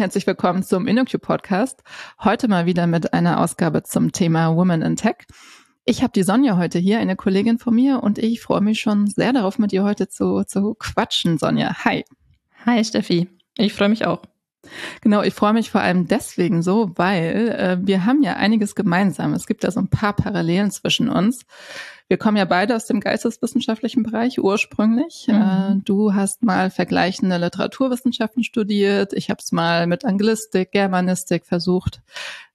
[0.00, 1.82] Herzlich willkommen zum InnoQ Podcast.
[2.24, 5.26] Heute mal wieder mit einer Ausgabe zum Thema Women in Tech.
[5.84, 9.08] Ich habe die Sonja heute hier, eine Kollegin von mir, und ich freue mich schon
[9.08, 11.84] sehr darauf, mit dir heute zu, zu quatschen, Sonja.
[11.84, 12.06] Hi.
[12.64, 13.28] Hi, Steffi.
[13.58, 14.22] Ich freue mich auch.
[15.02, 19.34] Genau, ich freue mich vor allem deswegen so, weil äh, wir haben ja einiges gemeinsam.
[19.34, 21.44] Es gibt ja so ein paar Parallelen zwischen uns.
[22.10, 25.28] Wir kommen ja beide aus dem geisteswissenschaftlichen Bereich ursprünglich.
[25.28, 25.34] Mhm.
[25.34, 29.12] Äh, du hast mal vergleichende Literaturwissenschaften studiert.
[29.12, 32.02] Ich habe es mal mit Anglistik, Germanistik versucht,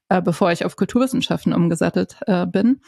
[0.09, 2.81] äh, bevor ich auf Kulturwissenschaften umgesattelt äh, bin.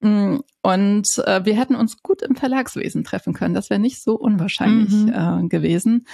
[0.00, 3.54] Mm, und wir hätten uns gut im Verlagswesen treffen können.
[3.54, 5.48] Das wäre nicht so unwahrscheinlich mhm.
[5.48, 6.06] gewesen.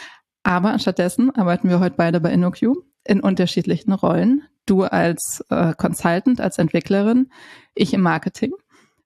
[0.42, 4.42] Aber anstattdessen arbeiten wir heute beide bei InnoQ in unterschiedlichen Rollen.
[4.66, 7.30] Du als äh, Consultant, als Entwicklerin,
[7.74, 8.52] ich im Marketing.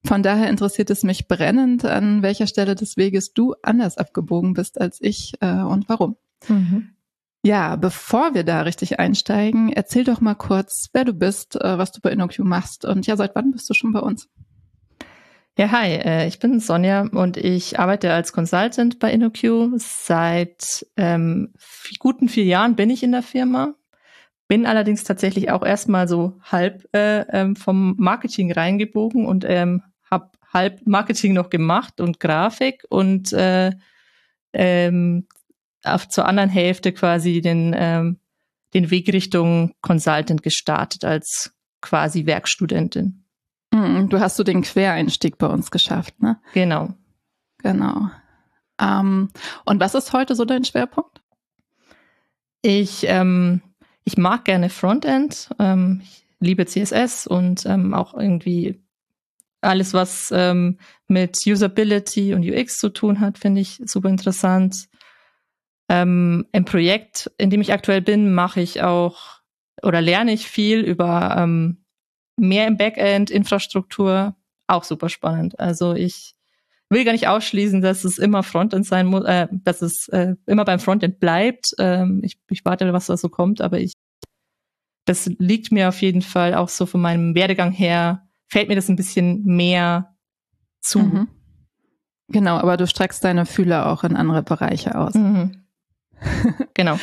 [0.05, 4.81] Von daher interessiert es mich brennend, an welcher Stelle des Weges du anders abgebogen bist
[4.81, 6.17] als ich äh, und warum.
[6.49, 6.91] Mhm.
[7.43, 11.93] Ja, bevor wir da richtig einsteigen, erzähl doch mal kurz, wer du bist, äh, was
[11.93, 14.29] du bei InnoQ machst und ja, seit wann bist du schon bei uns?
[15.59, 19.73] Ja, hi, äh, ich bin Sonja und ich arbeite als Consultant bei InnoQ.
[19.77, 21.53] Seit ähm,
[21.99, 23.75] guten vier Jahren bin ich in der Firma,
[24.49, 29.83] bin allerdings tatsächlich auch erstmal so halb äh, ähm, vom Marketing reingebogen und ähm,
[30.53, 33.73] halb Marketing noch gemacht und Grafik und äh,
[34.53, 35.27] ähm,
[35.85, 38.19] auf, zur anderen Hälfte quasi den, ähm,
[38.75, 43.25] den Weg Richtung Consultant gestartet als quasi Werkstudentin.
[43.73, 46.41] Mhm, du hast so den Quereinstieg bei uns geschafft, ne?
[46.53, 46.95] Genau.
[47.59, 48.11] Genau.
[48.81, 49.31] Ähm,
[49.65, 51.21] und was ist heute so dein Schwerpunkt?
[52.63, 53.63] Ich, ähm,
[54.05, 55.51] ich mag gerne Frontend.
[55.59, 58.83] Ähm, ich liebe CSS und ähm, auch irgendwie
[59.61, 64.89] alles, was ähm, mit Usability und UX zu tun hat, finde ich super interessant.
[65.89, 69.41] Ähm, Im Projekt, in dem ich aktuell bin, mache ich auch
[69.83, 71.85] oder lerne ich viel über ähm,
[72.37, 75.59] mehr im Backend, Infrastruktur, auch super spannend.
[75.59, 76.35] Also ich
[76.89, 80.65] will gar nicht ausschließen, dass es immer Frontend sein muss, äh, dass es äh, immer
[80.65, 81.75] beim Frontend bleibt.
[81.79, 83.93] Ähm, ich, ich warte, was da so kommt, aber ich,
[85.07, 88.89] das liegt mir auf jeden Fall auch so von meinem Werdegang her, fällt mir das
[88.89, 90.15] ein bisschen mehr
[90.81, 90.99] zu.
[90.99, 91.29] Mhm.
[92.29, 95.15] Genau, aber du streckst deine Fühler auch in andere Bereiche aus.
[95.15, 95.65] Mhm.
[96.75, 96.99] genau.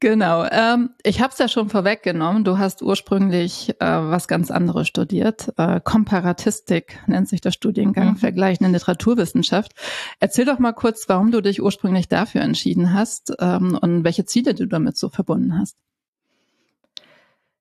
[0.00, 0.44] Genau.
[0.44, 2.44] Ähm, ich habe es ja schon vorweggenommen.
[2.44, 5.52] Du hast ursprünglich äh, was ganz anderes studiert.
[5.56, 8.16] Äh, Komparatistik nennt sich der Studiengang, mhm.
[8.16, 9.72] vergleichende Literaturwissenschaft.
[10.20, 14.54] Erzähl doch mal kurz, warum du dich ursprünglich dafür entschieden hast ähm, und welche Ziele
[14.54, 15.76] du damit so verbunden hast.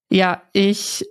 [0.09, 1.05] Ja, ich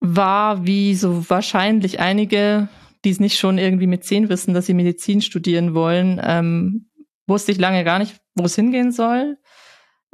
[0.00, 2.68] war wie so wahrscheinlich einige,
[3.04, 6.90] die es nicht schon irgendwie mit zehn wissen, dass sie Medizin studieren wollen, ähm,
[7.26, 9.36] wusste ich lange gar nicht, wo es hingehen soll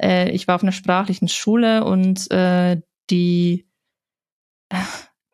[0.03, 3.67] äh, ich war auf einer sprachlichen Schule und äh, die,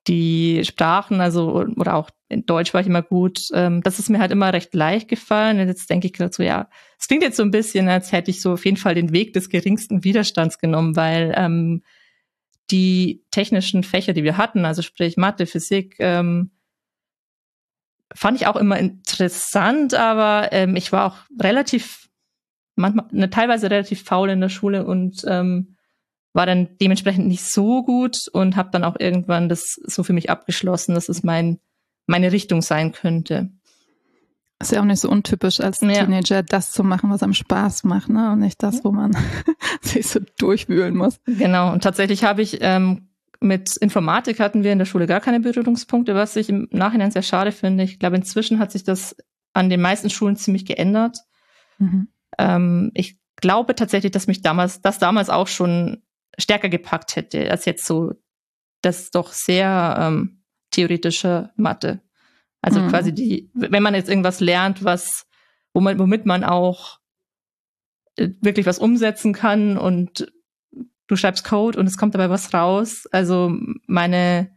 [0.07, 4.19] die Sprachen, also oder auch in Deutsch war ich immer gut, ähm, das ist mir
[4.19, 5.59] halt immer recht leicht gefallen.
[5.59, 8.29] Und jetzt denke ich gerade so, ja, es klingt jetzt so ein bisschen, als hätte
[8.29, 11.83] ich so auf jeden Fall den Weg des geringsten Widerstands genommen, weil ähm,
[12.72, 16.52] die technischen Fächer, die wir hatten, also sprich Mathe, Physik, ähm,
[18.13, 22.09] fand ich auch immer interessant, aber ähm, ich war auch relativ
[22.75, 25.75] manchmal eine, teilweise relativ faul in der Schule und ähm,
[26.34, 30.30] war dann dementsprechend nicht so gut und habe dann auch irgendwann das so für mich
[30.30, 31.59] abgeschlossen, dass es mein
[32.07, 33.51] meine Richtung sein könnte.
[34.61, 35.93] Ist ja auch nicht so untypisch als ja.
[35.93, 38.33] Teenager, das zu machen, was einem Spaß macht, ne?
[38.33, 39.15] Und nicht das, wo man
[39.81, 41.19] sich so durchwühlen muss.
[41.25, 41.71] Genau.
[41.71, 43.09] Und tatsächlich habe ich ähm,
[43.39, 47.21] mit Informatik hatten wir in der Schule gar keine Berührungspunkte, was ich im Nachhinein sehr
[47.21, 47.83] schade finde.
[47.83, 49.15] Ich glaube, inzwischen hat sich das
[49.53, 51.19] an den meisten Schulen ziemlich geändert.
[51.77, 52.09] Mhm.
[52.37, 56.03] Ähm, ich glaube tatsächlich, dass mich damals, das damals auch schon
[56.38, 58.13] stärker gepackt hätte, als jetzt so
[58.81, 62.01] das doch sehr ähm, theoretische Mathe.
[62.61, 62.89] Also mhm.
[62.89, 65.25] quasi die, wenn man jetzt irgendwas lernt, was,
[65.73, 67.00] womit man auch
[68.15, 70.31] äh, wirklich was umsetzen kann und
[71.07, 73.07] du schreibst Code und es kommt dabei was raus.
[73.11, 73.56] Also
[73.88, 74.51] meine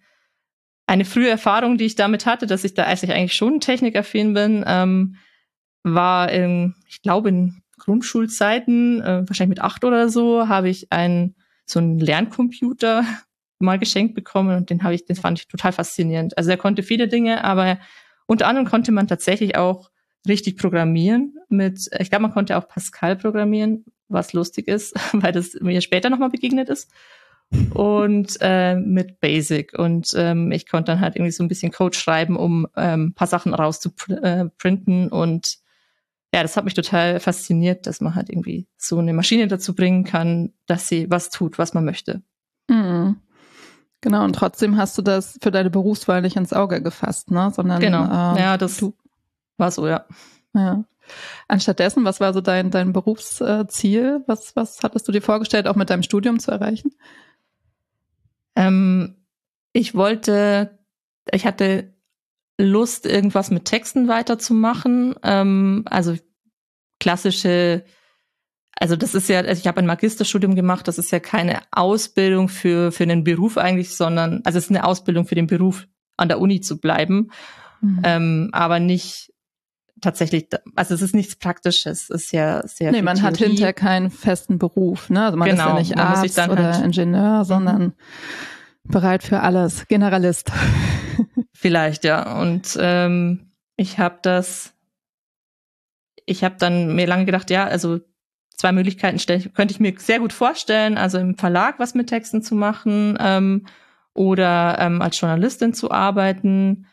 [0.86, 5.16] eine frühe Erfahrung, die ich damit hatte, dass ich da eigentlich schon technikaffin bin, ähm,
[5.84, 11.34] war in, ich glaube in Grundschulzeiten, äh, wahrscheinlich mit acht oder so, habe ich einen
[11.64, 13.04] so einen Lerncomputer
[13.62, 16.36] mal geschenkt bekommen und den habe ich, den fand ich total faszinierend.
[16.36, 17.78] Also er konnte viele Dinge, aber
[18.26, 19.90] unter anderem konnte man tatsächlich auch
[20.28, 25.54] richtig programmieren mit, ich glaube, man konnte auch Pascal programmieren, was lustig ist, weil das
[25.60, 26.90] mir später nochmal begegnet ist.
[27.74, 29.78] Und äh, mit Basic.
[29.78, 33.26] Und ähm, ich konnte dann halt irgendwie so ein bisschen Code schreiben, um ähm, paar
[33.26, 35.62] Sachen rauszuprinten und
[36.34, 40.04] ja, das hat mich total fasziniert, dass man halt irgendwie so eine Maschine dazu bringen
[40.04, 42.22] kann, dass sie was tut, was man möchte.
[42.68, 43.16] Mhm.
[44.02, 47.52] Genau, und trotzdem hast du das für deine Berufswahl nicht ins Auge gefasst, ne?
[47.54, 48.02] Sondern genau.
[48.02, 48.94] Ähm, ja, das du,
[49.56, 50.04] war so, ja.
[50.54, 50.84] Ja.
[51.48, 54.22] Anstattdessen, was war so dein, dein Berufsziel?
[54.26, 56.92] Was, was hattest du dir vorgestellt, auch mit deinem Studium zu erreichen?
[58.56, 59.16] Ähm,
[59.72, 60.78] ich wollte,
[61.30, 61.94] ich hatte
[62.58, 65.14] Lust, irgendwas mit Texten weiterzumachen.
[65.22, 66.16] Ähm, also
[66.98, 67.84] klassische,
[68.82, 72.48] also das ist ja, also ich habe ein Magisterstudium gemacht, das ist ja keine Ausbildung
[72.48, 75.86] für, für einen Beruf eigentlich, sondern, also es ist eine Ausbildung für den Beruf,
[76.16, 77.30] an der Uni zu bleiben,
[77.80, 78.00] mhm.
[78.02, 79.32] ähm, aber nicht
[80.00, 83.28] tatsächlich, also es ist nichts Praktisches, es ist ja sehr Nee, man Theorie.
[83.28, 85.26] hat hinterher keinen festen Beruf, ne?
[85.26, 87.44] Also man genau, ist ja genau, nicht Arzt oder halt Ingenieur, mhm.
[87.44, 87.92] sondern
[88.82, 90.50] bereit für alles, Generalist.
[91.52, 92.40] Vielleicht, ja.
[92.40, 94.74] Und ähm, ich habe das,
[96.26, 98.00] ich habe dann mir lange gedacht, ja, also
[98.56, 99.18] zwei Möglichkeiten
[99.54, 103.66] könnte ich mir sehr gut vorstellen, also im Verlag was mit Texten zu machen ähm,
[104.14, 106.86] oder ähm, als Journalistin zu arbeiten.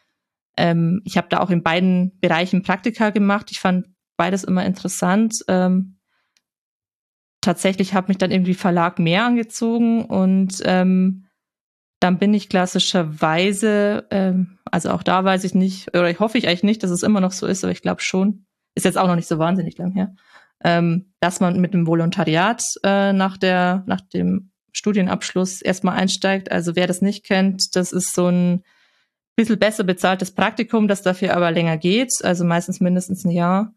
[0.58, 3.52] Ähm, ich habe da auch in beiden Bereichen Praktika gemacht.
[3.52, 5.44] Ich fand beides immer interessant.
[5.48, 6.00] Ähm,
[7.42, 11.26] tatsächlich hat mich dann irgendwie Verlag mehr angezogen und ähm,
[12.00, 16.48] dann bin ich klassischerweise, ähm, also auch da weiß ich nicht, oder ich hoffe ich
[16.48, 18.46] eigentlich nicht, dass es immer noch so ist, aber ich glaube schon,
[18.76, 20.16] ist jetzt auch noch nicht so wahnsinnig lang her,
[20.64, 26.52] ähm, dass man mit dem Volontariat äh, nach der, nach dem Studienabschluss erstmal einsteigt.
[26.52, 28.64] Also wer das nicht kennt, das ist so ein
[29.36, 33.74] bisschen besser bezahltes Praktikum, das dafür aber länger geht, also meistens mindestens ein Jahr.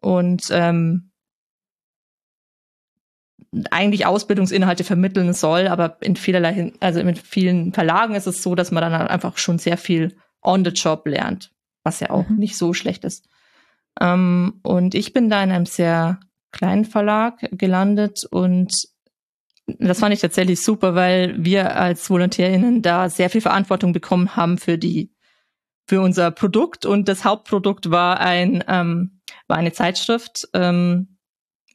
[0.00, 1.10] Und ähm,
[3.70, 8.70] eigentlich Ausbildungsinhalte vermitteln soll, aber in vielerlei, also in vielen Verlagen ist es so, dass
[8.70, 11.52] man dann halt einfach schon sehr viel on the job lernt,
[11.82, 12.36] was ja auch mhm.
[12.36, 13.28] nicht so schlecht ist.
[14.00, 16.20] Ähm, und ich bin da in einem sehr
[16.52, 18.72] kleinen Verlag gelandet und
[19.78, 24.56] das fand ich tatsächlich super, weil wir als VolontärInnen da sehr viel Verantwortung bekommen haben
[24.56, 25.12] für die,
[25.86, 31.18] für unser Produkt und das Hauptprodukt war ein, ähm, war eine Zeitschrift, ähm,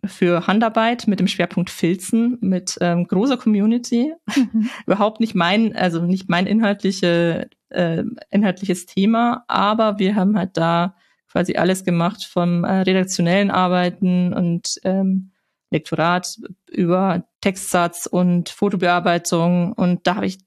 [0.06, 4.14] für Handarbeit mit dem Schwerpunkt Filzen mit ähm, großer Community.
[4.36, 4.70] Mhm.
[4.86, 10.96] Überhaupt nicht mein, also nicht mein inhaltliche, äh, inhaltliches Thema, aber wir haben halt da
[11.34, 15.32] quasi alles gemacht vom äh, redaktionellen Arbeiten und ähm,
[15.72, 16.40] Lektorat
[16.70, 20.38] über Textsatz und Fotobearbeitung und da habe ich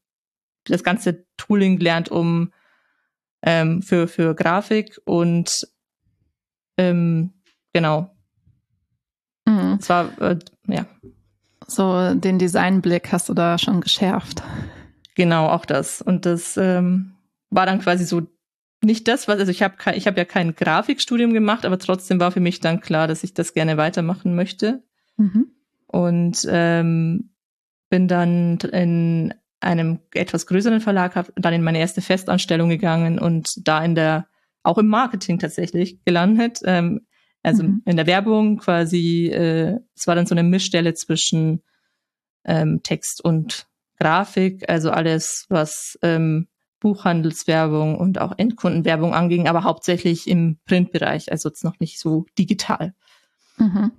[0.65, 2.53] das ganze Tooling gelernt, um
[3.43, 5.69] ähm, für für Grafik und
[6.79, 7.35] ähm,
[7.75, 8.17] genau
[9.47, 9.79] Mhm.
[9.89, 10.87] War, äh, ja.
[11.67, 14.43] So den Designblick hast du da schon geschärft.
[15.15, 16.03] Genau, auch das.
[16.03, 17.15] Und das ähm,
[17.51, 18.23] war dann quasi so
[18.87, 22.31] nicht das, was, also ich habe ich hab ja kein Grafikstudium gemacht, aber trotzdem war
[22.31, 24.85] für mich dann klar, dass ich das gerne weitermachen möchte.
[25.17, 25.49] Mhm.
[25.89, 27.31] Und ähm,
[27.91, 33.67] bin dann in einem etwas größeren Verlag, habe dann in meine erste Festanstellung gegangen und
[33.67, 34.29] da in der,
[34.63, 36.61] auch im Marketing tatsächlich gelandet.
[36.65, 37.07] Ähm,
[37.43, 37.83] also mhm.
[37.87, 41.63] in der Werbung quasi, äh, es war dann so eine Mischstelle zwischen
[42.45, 43.67] ähm, Text und
[43.99, 46.47] Grafik, also alles, was ähm,
[46.81, 52.95] Buchhandelswerbung und auch Endkundenwerbung anging, aber hauptsächlich im Printbereich, also jetzt noch nicht so digital.
[53.59, 53.93] Mhm.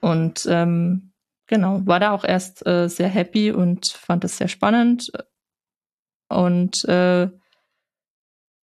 [0.00, 1.12] Und ähm,
[1.46, 5.10] genau, war da auch erst äh, sehr happy und fand das sehr spannend.
[6.28, 7.28] Und äh,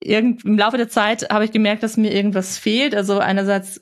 [0.03, 2.95] irgend, im Laufe der Zeit habe ich gemerkt, dass mir irgendwas fehlt.
[2.95, 3.79] Also einerseits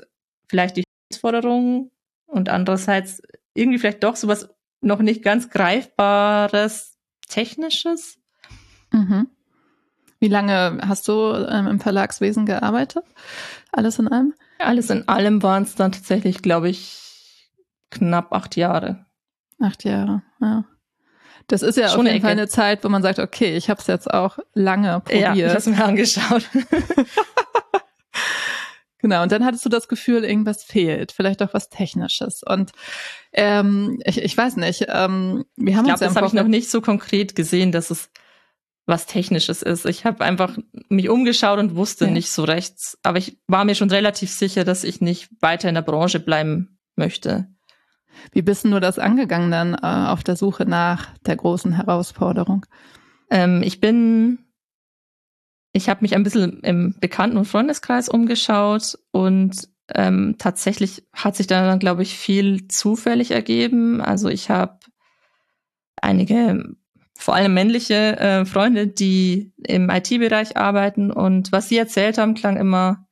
[0.48, 1.92] vielleicht die Herausforderungen
[2.28, 3.22] und andererseits
[3.54, 4.50] irgendwie vielleicht doch sowas
[4.82, 6.98] noch nicht ganz greifbares
[7.28, 8.20] Technisches.
[8.92, 9.28] Mhm.
[10.20, 13.04] Wie lange hast du ähm, im Verlagswesen gearbeitet?
[13.72, 14.34] Alles in allem?
[14.58, 17.50] Alles in allem waren es dann tatsächlich, glaube ich,
[17.92, 19.06] knapp acht Jahre.
[19.62, 20.66] Acht Jahre, ja.
[21.48, 23.80] Das ist ja Schon auf jeden Fall eine Zeit, wo man sagt, okay, ich habe
[23.80, 25.22] es jetzt auch lange probiert.
[25.22, 26.48] Ja, ich habe es mir angeschaut.
[29.02, 32.44] Genau, und dann hattest du das Gefühl, irgendwas fehlt, vielleicht auch was Technisches.
[32.44, 32.74] Und
[33.32, 36.34] ähm, ich, ich weiß nicht, ähm, wir haben ich glaub, uns ja das habe ich
[36.34, 38.10] noch nicht so konkret gesehen, dass es
[38.89, 39.86] was Technisches ist.
[39.86, 40.58] Ich habe einfach
[40.89, 42.12] mich umgeschaut und wusste ja.
[42.12, 42.98] nicht so rechts.
[43.03, 46.79] Aber ich war mir schon relativ sicher, dass ich nicht weiter in der Branche bleiben
[46.96, 47.48] möchte.
[48.34, 52.65] Wie bist du das angegangen dann äh, auf der Suche nach der großen Herausforderung?
[53.29, 54.39] Ähm, ich bin
[55.72, 61.48] ich habe mich ein bisschen im Bekannten- und Freundeskreis umgeschaut und ähm, tatsächlich hat sich
[61.48, 64.01] dann, glaube ich, viel zufällig ergeben.
[64.01, 64.79] Also ich habe
[66.01, 66.75] einige,
[67.20, 72.58] vor allem männliche äh, Freunde, die im IT-Bereich arbeiten und was sie erzählt haben, klang
[72.58, 73.06] immer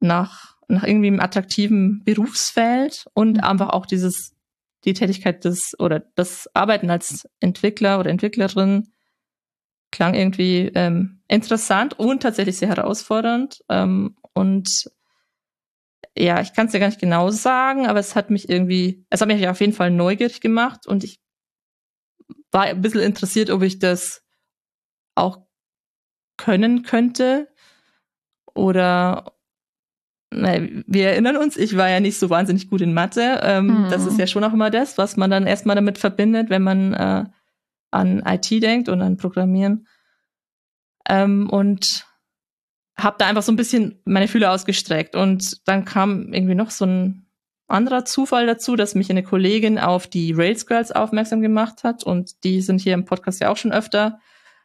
[0.00, 3.40] nach nach irgendwie einem attraktiven Berufsfeld und Mhm.
[3.40, 4.36] einfach auch dieses,
[4.84, 8.92] die Tätigkeit des oder das Arbeiten als Entwickler oder Entwicklerin
[9.90, 13.64] klang irgendwie ähm, interessant und tatsächlich sehr herausfordernd.
[13.68, 14.68] Ähm, und
[16.16, 19.20] ja, ich kann es ja gar nicht genau sagen, aber es hat mich irgendwie, es
[19.20, 21.18] hat mich auf jeden Fall neugierig gemacht und ich
[22.50, 24.22] war ein bisschen interessiert, ob ich das
[25.14, 25.46] auch
[26.36, 27.48] können könnte.
[28.54, 29.32] Oder
[30.32, 33.40] na, wir erinnern uns, ich war ja nicht so wahnsinnig gut in Mathe.
[33.42, 33.90] Ähm, Mhm.
[33.90, 36.94] Das ist ja schon auch immer das, was man dann erstmal damit verbindet, wenn man
[36.94, 37.24] äh,
[37.90, 39.86] an IT denkt und an Programmieren.
[41.08, 42.06] Ähm, und
[42.96, 45.16] habe da einfach so ein bisschen meine Fühler ausgestreckt.
[45.16, 47.26] Und dann kam irgendwie noch so ein
[47.70, 52.04] anderer Zufall dazu, dass mich eine Kollegin auf die Rails Girls aufmerksam gemacht hat.
[52.04, 54.20] Und die sind hier im Podcast ja auch schon öfter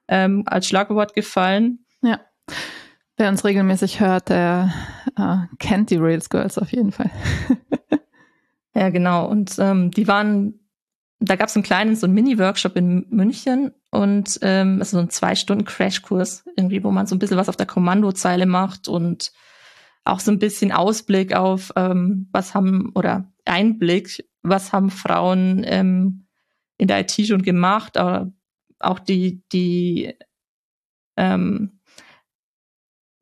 [0.07, 1.85] ähm, als Schlagwort gefallen.
[2.01, 2.19] Ja.
[3.17, 4.73] Wer uns regelmäßig hört, der
[5.17, 7.11] äh, kennt die Rails Girls auf jeden Fall.
[8.75, 9.25] Ja, genau.
[9.25, 10.59] Und ähm, die waren,
[11.19, 15.09] da gab es einen kleinen, so einen Mini-Workshop in München und ähm, also so ein
[15.09, 19.31] zwei Stunden Crashkurs irgendwie, wo man so ein bisschen was auf der Kommandozeile macht und
[20.05, 26.27] auch so ein bisschen Ausblick auf, ähm, was haben oder Einblick, was haben Frauen ähm,
[26.77, 28.31] in der IT schon gemacht, aber
[28.79, 30.15] auch die die
[31.17, 31.79] ähm,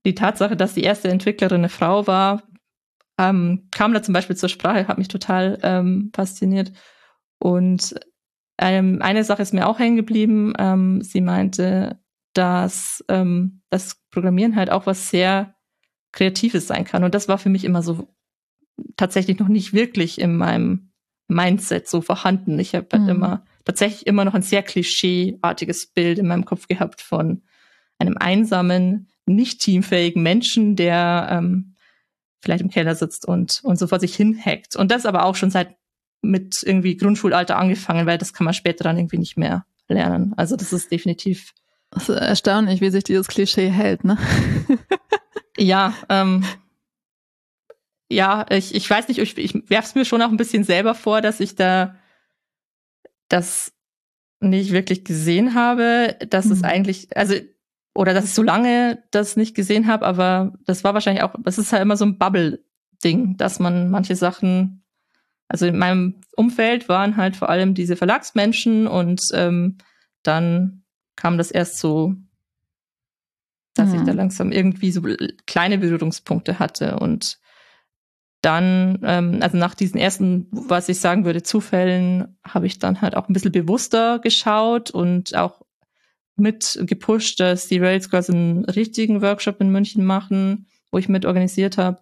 [0.06, 2.44] die Tatsache, dass die erste Entwicklerin eine Frau war,
[3.18, 6.74] ähm, kam da zum Beispiel zur Sprache, hat mich total ähm, fasziniert.
[7.40, 7.96] Und
[8.60, 10.54] ähm, eine Sache ist mir auch hängen geblieben.
[10.58, 12.02] Ähm, sie meinte,
[12.34, 15.53] dass ähm, das Programmieren halt auch was sehr
[16.14, 17.04] Kreatives sein kann.
[17.04, 18.08] Und das war für mich immer so
[18.96, 20.92] tatsächlich noch nicht wirklich in meinem
[21.28, 22.58] Mindset so vorhanden.
[22.60, 23.10] Ich habe halt Mhm.
[23.10, 27.42] immer tatsächlich immer noch ein sehr klischeeartiges Bild in meinem Kopf gehabt von
[28.00, 31.76] einem einsamen, nicht teamfähigen Menschen, der ähm,
[32.42, 34.76] vielleicht im Keller sitzt und, und so vor sich hin hackt.
[34.76, 35.76] Und das aber auch schon seit
[36.22, 40.34] mit irgendwie Grundschulalter angefangen, weil das kann man später dann irgendwie nicht mehr lernen.
[40.38, 41.54] Also das ist definitiv,
[41.96, 44.18] Es ist erstaunlich, wie sich dieses Klischee hält, ne?
[45.58, 46.44] ja, ähm,
[48.10, 50.96] ja, ich, ich weiß nicht, ich, ich werfe es mir schon auch ein bisschen selber
[50.96, 51.96] vor, dass ich da
[53.30, 53.74] das
[54.40, 56.66] nicht wirklich gesehen habe, dass es Mhm.
[56.66, 57.36] eigentlich, also
[57.96, 61.58] oder dass ich so lange das nicht gesehen habe, aber das war wahrscheinlich auch, das
[61.58, 64.84] ist halt immer so ein Bubble-Ding, dass man manche Sachen,
[65.48, 69.78] also in meinem Umfeld waren halt vor allem diese Verlagsmenschen und ähm,
[70.24, 70.84] dann
[71.16, 72.16] kam das erst so,
[73.74, 74.06] dass ich Mhm.
[74.06, 75.02] da langsam irgendwie so
[75.46, 77.38] kleine Berührungspunkte hatte und
[78.42, 83.16] dann, ähm, also nach diesen ersten, was ich sagen würde, Zufällen, habe ich dann halt
[83.16, 85.62] auch ein bisschen bewusster geschaut und auch
[86.36, 91.26] mit gepusht, dass die Rails quasi einen richtigen Workshop in München machen, wo ich mit
[91.26, 92.00] organisiert habe.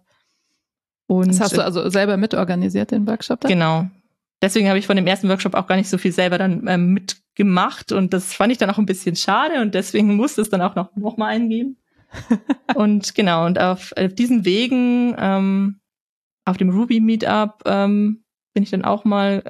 [1.06, 3.48] Und Das hast du also selber mitorganisiert, den Workshop da?
[3.48, 3.86] Genau.
[4.40, 6.98] Deswegen habe ich von dem ersten Workshop auch gar nicht so viel selber dann ähm,
[7.32, 10.62] mitgemacht und das fand ich dann auch ein bisschen schade und deswegen musste es dann
[10.62, 11.76] auch noch, noch mal eingeben.
[12.74, 15.80] und genau, und auf, auf diesen Wegen, ähm,
[16.44, 19.42] auf dem Ruby Meetup, ähm, bin ich dann auch mal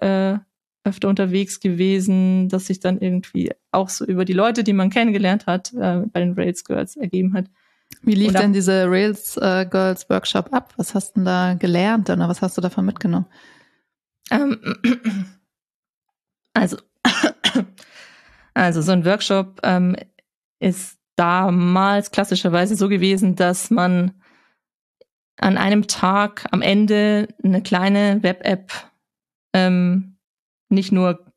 [0.85, 4.91] äh, öfter unterwegs gewesen, dass sich dann irgendwie auch so über die Leute, die man
[4.91, 7.47] kennengelernt hat, äh, bei den Rails Girls ergeben hat.
[8.03, 10.73] Wie lief denn diese Rails äh, Girls Workshop ab?
[10.77, 13.27] Was hast du denn da gelernt oder was hast du davon mitgenommen?
[14.31, 14.59] Ähm,
[16.55, 16.79] also,
[18.55, 19.97] also so ein Workshop ähm,
[20.61, 24.13] ist damals klassischerweise so gewesen, dass man
[25.39, 28.73] an einem Tag am Ende eine kleine Web-App
[29.53, 30.19] ähm,
[30.69, 31.33] nicht nur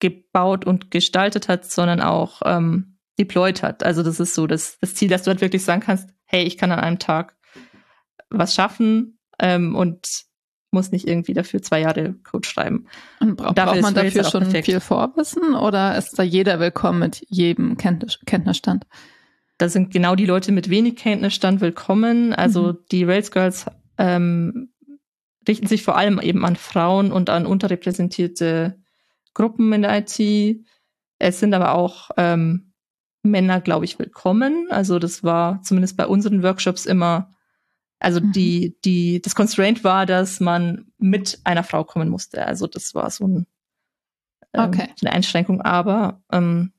[0.00, 3.82] gebaut und gestaltet hat, sondern auch ähm, deployed hat.
[3.82, 6.58] Also das ist so das, das Ziel, dass du halt wirklich sagen kannst, hey, ich
[6.58, 7.36] kann an einem Tag
[8.30, 10.06] was schaffen ähm, und
[10.74, 12.86] muss nicht irgendwie dafür zwei Jahre Code schreiben.
[13.20, 14.66] Und bra Dafür braucht man dafür schon perfekt.
[14.66, 18.86] viel Vorwissen oder ist da jeder willkommen mit jedem Kenntnis Kenntnisstand?
[19.56, 22.34] Da sind genau die Leute mit wenig Kenntnisstand willkommen.
[22.34, 22.78] Also Mhm.
[22.90, 23.66] die Rails Girls
[23.98, 24.70] ähm,
[25.48, 28.76] richten sich vor allem eben an Frauen und an unterrepräsentierte
[29.32, 30.60] Gruppen in der IT.
[31.18, 32.72] Es sind aber auch ähm,
[33.22, 34.66] Männer, glaube ich, willkommen.
[34.70, 37.30] Also das war zumindest bei unseren Workshops immer,
[38.04, 38.32] also Mhm.
[38.32, 42.46] die, die, das Constraint war, dass man mit einer Frau kommen musste.
[42.46, 43.46] Also das war so ein,
[44.52, 44.88] ähm, Okay.
[45.02, 46.72] eine Einschränkung, aber ähm,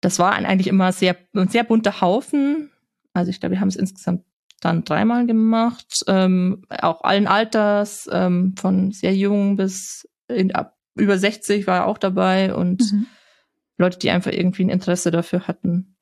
[0.00, 2.70] das war ein, eigentlich immer sehr, ein sehr bunter Haufen.
[3.12, 4.24] Also ich glaube, wir haben es insgesamt
[4.60, 11.18] dann dreimal gemacht, ähm, auch allen Alters, ähm, von sehr jung bis in, ab über
[11.18, 13.06] 60 war er auch dabei und Mhm.
[13.78, 15.96] Leute, die einfach irgendwie ein Interesse dafür hatten,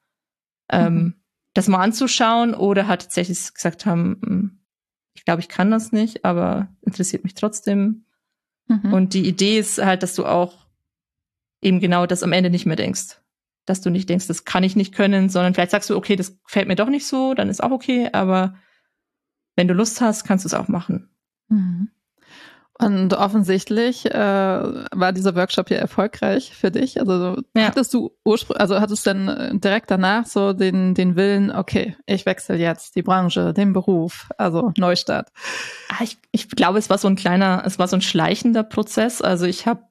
[0.71, 1.15] ähm, Mhm.
[1.55, 4.61] Das mal anzuschauen oder halt tatsächlich gesagt haben, hm,
[5.15, 8.05] ich glaube, ich kann das nicht, aber interessiert mich trotzdem.
[8.69, 8.93] Mhm.
[8.93, 10.67] Und die Idee ist halt, dass du auch
[11.61, 13.21] eben genau das am Ende nicht mehr denkst.
[13.67, 16.39] Dass du nicht denkst, das kann ich nicht können, sondern vielleicht sagst du, okay, das
[16.47, 18.55] fällt mir doch nicht so, dann ist auch okay, aber
[19.57, 21.11] wenn du Lust hast, kannst du es auch machen.
[21.49, 21.91] Mhm.
[22.81, 26.99] Und offensichtlich äh, war dieser Workshop hier erfolgreich für dich.
[26.99, 27.65] Also ja.
[27.65, 32.25] hattest du ursprünglich, also hattest du dann direkt danach so den den Willen, okay, ich
[32.25, 35.29] wechsle jetzt die Branche, den Beruf, also Neustart.
[35.91, 39.21] Ah, ich, ich glaube, es war so ein kleiner, es war so ein schleichender Prozess.
[39.21, 39.83] Also ich habe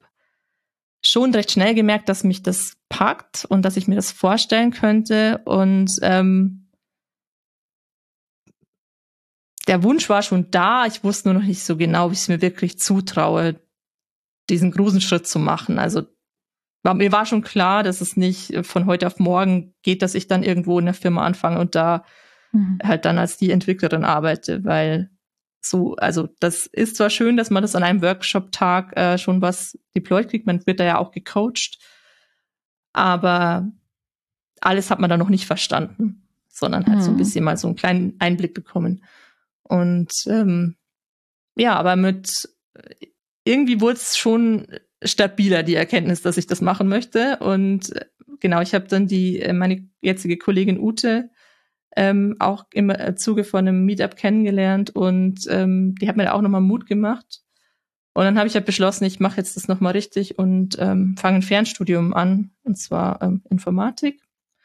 [1.01, 5.41] schon recht schnell gemerkt, dass mich das packt und dass ich mir das vorstellen könnte
[5.45, 6.58] und ähm,
[9.69, 12.27] der Wunsch war schon da, ich wusste nur noch nicht so genau, wie ich es
[12.27, 13.61] mir wirklich zutraue,
[14.49, 15.77] diesen großen Schritt zu machen.
[15.77, 16.07] Also
[16.81, 20.27] war, mir war schon klar, dass es nicht von heute auf morgen geht, dass ich
[20.27, 22.03] dann irgendwo in der Firma anfange und da
[22.51, 22.79] mhm.
[22.83, 25.11] halt dann als die Entwicklerin arbeite, weil
[25.61, 29.77] so, also das ist zwar schön, dass man das an einem Workshop-Tag äh, schon was
[29.95, 31.77] deployed kriegt, man wird da ja auch gecoacht,
[32.91, 33.71] aber
[34.61, 37.01] alles hat man da noch nicht verstanden, sondern halt mhm.
[37.03, 37.19] so ein mhm.
[37.19, 39.03] bisschen mal so einen kleinen Einblick bekommen.
[39.69, 40.75] Und ähm,
[41.55, 42.49] ja, aber mit
[43.45, 44.67] irgendwie wurde es schon
[45.03, 47.37] stabiler, die Erkenntnis, dass ich das machen möchte.
[47.37, 48.05] Und äh,
[48.39, 51.29] genau, ich habe dann die, äh, meine jetzige Kollegin Ute
[51.95, 56.33] ähm, auch im äh, Zuge von einem Meetup kennengelernt und ähm, die hat mir da
[56.33, 57.41] auch nochmal Mut gemacht.
[58.13, 61.37] Und dann habe ich halt beschlossen, ich mache jetzt das nochmal richtig und ähm, fange
[61.37, 64.21] ein Fernstudium an, und zwar ähm, Informatik.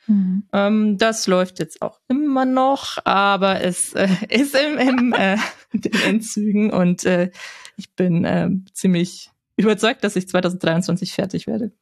[0.07, 0.45] Mhm.
[0.53, 5.37] Ähm, das läuft jetzt auch immer noch, aber es äh, ist im, im äh,
[5.73, 7.31] den Endzügen und äh,
[7.77, 11.73] ich bin äh, ziemlich überzeugt, dass ich 2023 fertig werde.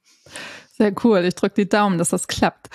[0.76, 1.24] Sehr cool.
[1.24, 2.68] Ich drücke die Daumen, dass das klappt.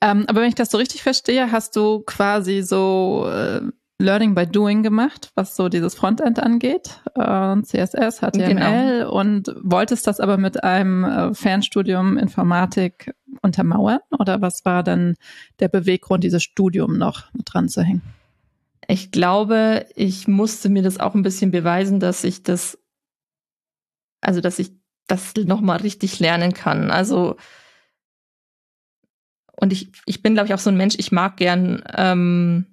[0.00, 3.60] Ähm, aber wenn ich das so richtig verstehe, hast du quasi so äh,
[4.00, 9.12] Learning by Doing gemacht, was so dieses Frontend angeht, äh, CSS, HTML genau.
[9.12, 15.14] und wolltest das aber mit einem äh, Fernstudium Informatik untermauern oder was war dann
[15.60, 18.02] der Beweggrund, dieses Studium noch mit dran zu hängen?
[18.88, 22.78] Ich glaube, ich musste mir das auch ein bisschen beweisen, dass ich das,
[24.20, 24.72] also dass ich
[25.06, 26.90] das nochmal richtig lernen kann.
[26.90, 27.36] Also
[29.60, 32.69] und ich, ich bin, glaube ich, auch so ein Mensch, ich mag gern ähm,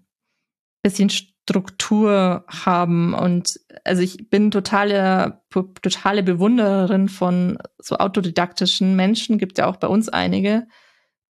[0.81, 3.13] bisschen Struktur haben.
[3.13, 5.41] Und also ich bin totale
[5.81, 9.37] totale Bewundererin von so autodidaktischen Menschen.
[9.37, 10.67] Gibt ja auch bei uns einige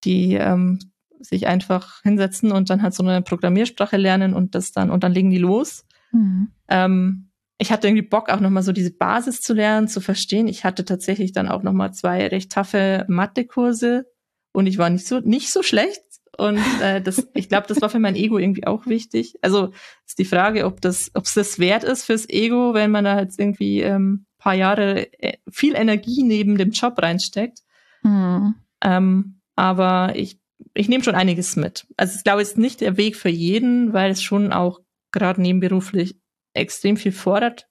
[0.05, 0.79] die ähm,
[1.21, 5.13] sich einfach hinsetzen und dann halt so eine Programmiersprache lernen und das dann und dann
[5.13, 5.85] legen die los.
[6.13, 6.49] Mhm.
[6.69, 7.23] ähm,
[7.59, 10.47] ich hatte irgendwie Bock auch nochmal so diese Basis zu lernen zu verstehen.
[10.47, 14.05] Ich hatte tatsächlich dann auch nochmal zwei recht taffe Mathe-Kurse
[14.53, 16.06] und ich war nicht so nicht so schlecht
[16.39, 19.35] und äh, das, ich glaube, das war für mein Ego irgendwie auch wichtig.
[19.43, 19.73] Also
[20.07, 23.21] ist die Frage, ob das, ob es das wert ist fürs Ego, wenn man da
[23.21, 27.61] jetzt irgendwie ähm, paar Jahre äh, viel Energie neben dem Job reinsteckt.
[28.03, 28.55] Mhm.
[28.83, 30.39] Ähm, aber ich,
[30.75, 31.87] ich nehme schon einiges mit.
[31.97, 35.43] Also ich glaube, es ist nicht der Weg für jeden, weil es schon auch gerade
[35.43, 36.21] nebenberuflich
[36.55, 37.69] extrem viel fordert.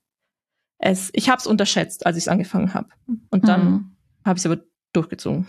[0.78, 2.90] Es, ich habe es unterschätzt, als ich es angefangen habe.
[3.30, 3.96] Und dann mhm.
[4.26, 5.48] habe ich es aber durchgezogen.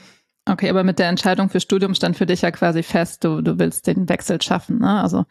[0.49, 3.59] Okay, aber mit der Entscheidung für Studium stand für dich ja quasi fest, du, du
[3.59, 5.01] willst den Wechsel schaffen, ne?
[5.03, 5.25] Also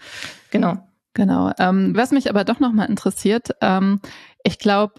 [0.52, 0.78] genau.
[1.14, 1.52] Genau.
[1.58, 4.02] Ähm, was mich aber doch nochmal interessiert, ähm,
[4.44, 4.96] ich glaube,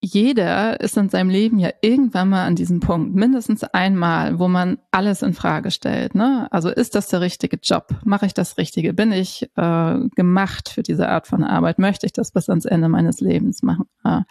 [0.00, 4.78] jeder ist in seinem Leben ja irgendwann mal an diesem Punkt, mindestens einmal, wo man
[4.90, 6.14] alles in Frage stellt.
[6.14, 6.48] Ne?
[6.50, 7.88] Also ist das der richtige Job?
[8.04, 8.92] Mache ich das Richtige?
[8.92, 11.78] Bin ich äh, gemacht für diese Art von Arbeit?
[11.78, 13.86] Möchte ich das bis ans Ende meines Lebens machen?
[14.04, 14.22] Äh,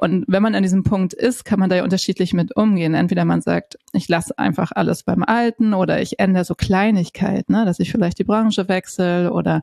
[0.00, 2.94] und wenn man an diesem Punkt ist, kann man da ja unterschiedlich mit umgehen.
[2.94, 7.66] Entweder man sagt, ich lasse einfach alles beim Alten oder ich ändere so Kleinigkeit, ne,
[7.66, 9.60] dass ich vielleicht die Branche wechsle oder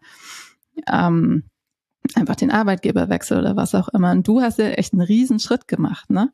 [0.92, 1.46] ähm,
[2.14, 4.12] einfach den Arbeitgeber wechsle oder was auch immer.
[4.12, 6.32] Und du hast ja echt einen riesen Schritt gemacht, ne?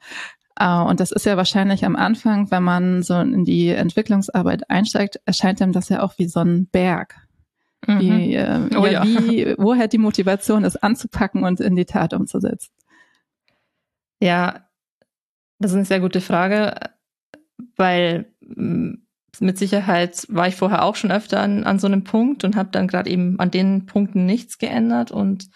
[0.59, 5.21] Äh, und das ist ja wahrscheinlich am Anfang, wenn man so in die Entwicklungsarbeit einsteigt,
[5.25, 7.15] erscheint einem das ja auch wie so ein Berg.
[7.87, 7.99] Mhm.
[7.99, 9.05] Wie, äh, oh, ja, ja.
[9.05, 12.71] Wie, woher die Motivation ist, anzupacken und in die Tat umzusetzen?
[14.23, 14.69] Ja,
[15.59, 16.75] das ist eine sehr gute Frage,
[17.75, 18.93] weil mm,
[19.41, 22.69] mit Sicherheit war ich vorher auch schon öfter an, an so einem Punkt und habe
[22.71, 25.49] dann gerade eben an den Punkten nichts geändert und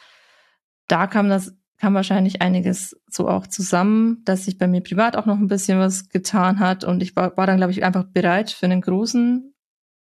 [0.89, 5.27] da kam das kam wahrscheinlich einiges so auch zusammen, dass sich bei mir privat auch
[5.27, 8.51] noch ein bisschen was getan hat und ich war, war dann glaube ich einfach bereit
[8.51, 9.55] für einen großen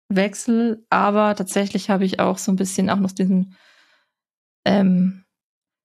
[0.09, 3.55] Wechsel, aber tatsächlich habe ich auch so ein bisschen auch noch diesen
[4.65, 5.23] ähm,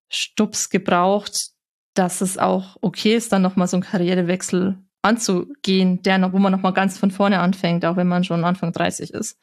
[0.09, 1.52] Stups gebraucht,
[1.93, 6.51] dass es auch okay ist, dann nochmal so einen Karrierewechsel anzugehen, der noch, wo man
[6.51, 9.37] nochmal ganz von vorne anfängt, auch wenn man schon Anfang 30 ist.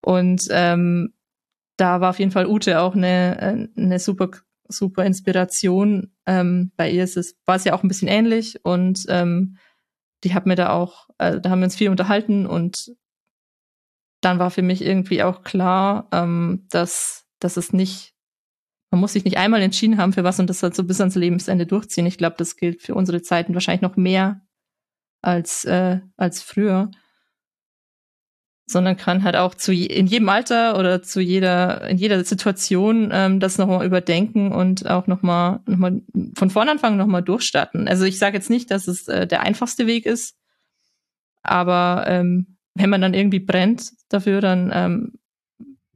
[0.00, 1.14] Und ähm,
[1.76, 4.30] da war auf jeden Fall Ute auch eine, eine super
[4.68, 6.12] super Inspiration.
[6.26, 9.58] Ähm, bei ihr ist es, war es ja auch ein bisschen ähnlich und ähm,
[10.24, 12.92] die hat mir da auch, äh, da haben wir uns viel unterhalten und
[14.20, 18.14] dann war für mich irgendwie auch klar, ähm, dass, dass es nicht,
[18.90, 21.16] man muss sich nicht einmal entschieden haben für was und das halt so bis ans
[21.16, 22.06] Lebensende durchziehen.
[22.06, 24.40] Ich glaube, das gilt für unsere Zeiten wahrscheinlich noch mehr
[25.22, 26.90] als, äh, als früher
[28.66, 33.38] sondern kann halt auch zu in jedem Alter oder zu jeder in jeder Situation ähm,
[33.38, 36.02] das nochmal überdenken und auch nochmal noch mal
[36.36, 37.86] von vorn anfangen nochmal durchstarten.
[37.86, 40.36] Also ich sage jetzt nicht, dass es äh, der einfachste Weg ist,
[41.42, 45.12] aber ähm, wenn man dann irgendwie brennt dafür, dann ähm,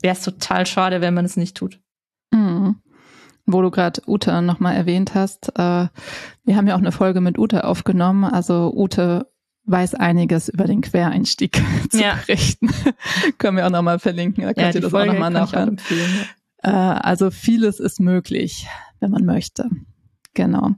[0.00, 1.81] wäre es total schade, wenn man es nicht tut.
[3.52, 5.88] Wo du gerade Ute nochmal erwähnt hast, äh,
[6.44, 8.24] wir haben ja auch eine Folge mit Ute aufgenommen.
[8.24, 9.30] Also Ute
[9.64, 12.18] weiß einiges über den Quereinstieg zu ja.
[12.26, 12.70] berichten.
[13.38, 15.80] Können wir auch nochmal verlinken, da könnt ja, ihr das Folge auch nochmal nachhören.
[16.62, 18.66] Äh, also vieles ist möglich,
[19.00, 19.68] wenn man möchte.
[20.34, 20.70] Genau.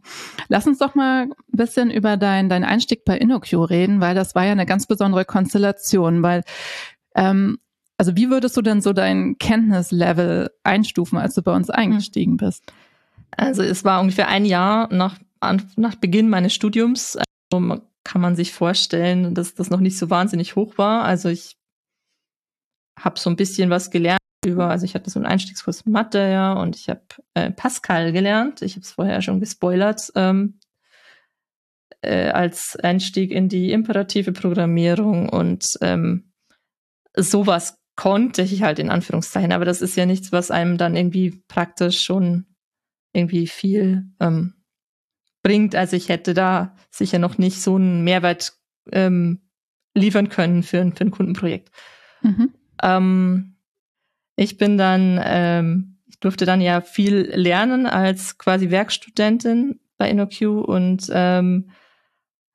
[0.48, 4.34] Lass uns doch mal ein bisschen über deinen dein Einstieg bei InnoQ reden, weil das
[4.34, 6.42] war ja eine ganz besondere Konstellation, weil
[7.14, 7.58] ähm,
[8.02, 12.64] also wie würdest du denn so dein Kenntnislevel einstufen, als du bei uns eingestiegen bist?
[13.30, 15.20] Also es war ungefähr ein Jahr nach,
[15.76, 17.16] nach Beginn meines Studiums.
[17.16, 21.04] Also kann man sich vorstellen, dass das noch nicht so wahnsinnig hoch war.
[21.04, 21.56] Also ich
[22.98, 26.54] habe so ein bisschen was gelernt über, also ich hatte so einen Einstiegskurs Mathe, ja,
[26.54, 27.02] und ich habe
[27.34, 28.62] äh, Pascal gelernt.
[28.62, 30.10] Ich habe es vorher schon gespoilert.
[30.16, 30.58] Ähm,
[32.00, 36.32] äh, als Einstieg in die imperative Programmierung und ähm,
[37.16, 41.42] sowas konnte ich halt in Anführungszeichen, aber das ist ja nichts, was einem dann irgendwie
[41.48, 42.46] praktisch schon
[43.12, 44.54] irgendwie viel ähm,
[45.42, 45.74] bringt.
[45.74, 48.54] Also ich hätte da sicher noch nicht so einen Mehrwert
[48.90, 49.42] ähm,
[49.94, 51.70] liefern können für, ein, für ein Kundenprojekt.
[52.22, 52.54] Mhm.
[52.82, 53.56] Ähm,
[54.36, 60.42] ich bin dann, ähm, ich durfte dann ja viel lernen als quasi Werkstudentin bei InnoQ
[60.66, 61.70] und ähm,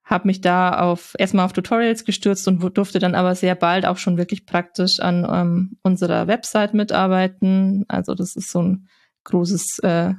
[0.07, 3.97] habe mich da auf erstmal auf Tutorials gestürzt und durfte dann aber sehr bald auch
[3.97, 7.83] schon wirklich praktisch an ähm, unserer Website mitarbeiten.
[7.89, 8.87] Also das ist so ein
[9.25, 10.13] großes äh,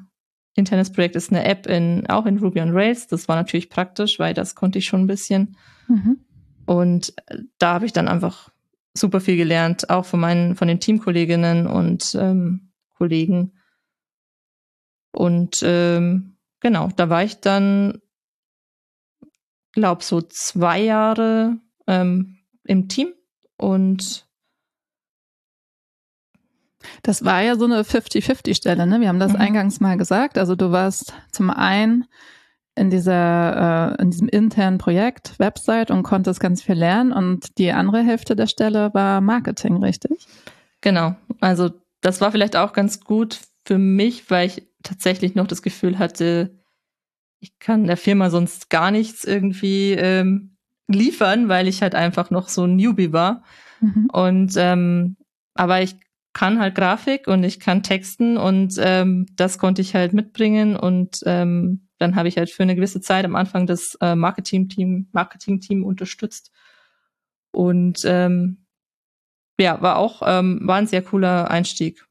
[0.55, 3.07] internes Projekt ist eine App in, auch in Ruby on Rails.
[3.07, 5.57] Das war natürlich praktisch, weil das konnte ich schon ein bisschen.
[5.87, 6.18] Mhm.
[6.66, 8.51] Und äh, da habe ich dann einfach
[8.92, 13.53] super viel gelernt, auch von meinen, von den Teamkolleginnen und ähm, Kollegen.
[15.12, 18.01] Und ähm, genau, da war ich dann,
[19.78, 23.12] glaube so zwei Jahre ähm, im Team
[23.56, 24.26] und
[27.02, 29.00] das war ja so eine 50-50-Stelle, ne?
[29.00, 29.40] Wir haben das mhm.
[29.40, 30.38] eingangs mal gesagt.
[30.38, 32.06] Also du warst zum einen
[32.74, 37.72] in dieser, äh, in diesem internen Projekt, Website und konntest ganz viel lernen und die
[37.72, 40.26] andere Hälfte der Stelle war Marketing, richtig?
[40.80, 41.14] Genau.
[41.40, 45.98] Also das war vielleicht auch ganz gut für mich, weil ich tatsächlich noch das Gefühl
[45.98, 46.57] hatte,
[47.40, 50.57] ich kann der Firma sonst gar nichts irgendwie ähm,
[50.88, 53.42] liefern, weil ich halt einfach noch so ein Newbie war.
[53.81, 54.09] Mhm.
[54.12, 55.16] Und ähm,
[55.55, 55.96] aber ich
[56.33, 61.20] kann halt Grafik und ich kann Texten und ähm, das konnte ich halt mitbringen und
[61.27, 65.85] ähm, dann habe ich halt für eine gewisse Zeit am Anfang das äh, Marketing-Team Marketing-Team
[65.85, 66.53] unterstützt
[67.51, 68.66] und ähm,
[69.59, 72.07] ja war auch ähm, war ein sehr cooler Einstieg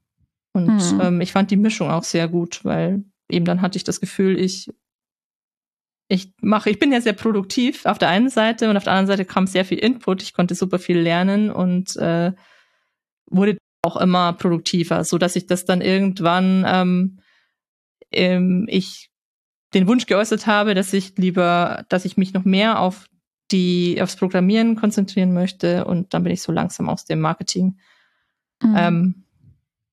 [0.54, 1.02] und mhm.
[1.02, 4.38] ähm, ich fand die Mischung auch sehr gut, weil eben dann hatte ich das Gefühl,
[4.40, 4.70] ich
[6.08, 9.08] ich mache, ich bin ja sehr produktiv auf der einen Seite und auf der anderen
[9.08, 10.22] Seite kam sehr viel Input.
[10.22, 12.32] Ich konnte super viel lernen und äh,
[13.30, 17.20] wurde auch immer produktiver, so dass ich das dann irgendwann ähm,
[18.12, 19.10] ähm, ich
[19.74, 23.08] den Wunsch geäußert habe, dass ich lieber, dass ich mich noch mehr auf
[23.52, 27.78] die aufs Programmieren konzentrieren möchte und dann bin ich so langsam aus dem Marketing
[28.62, 28.76] mhm.
[28.78, 29.24] ähm,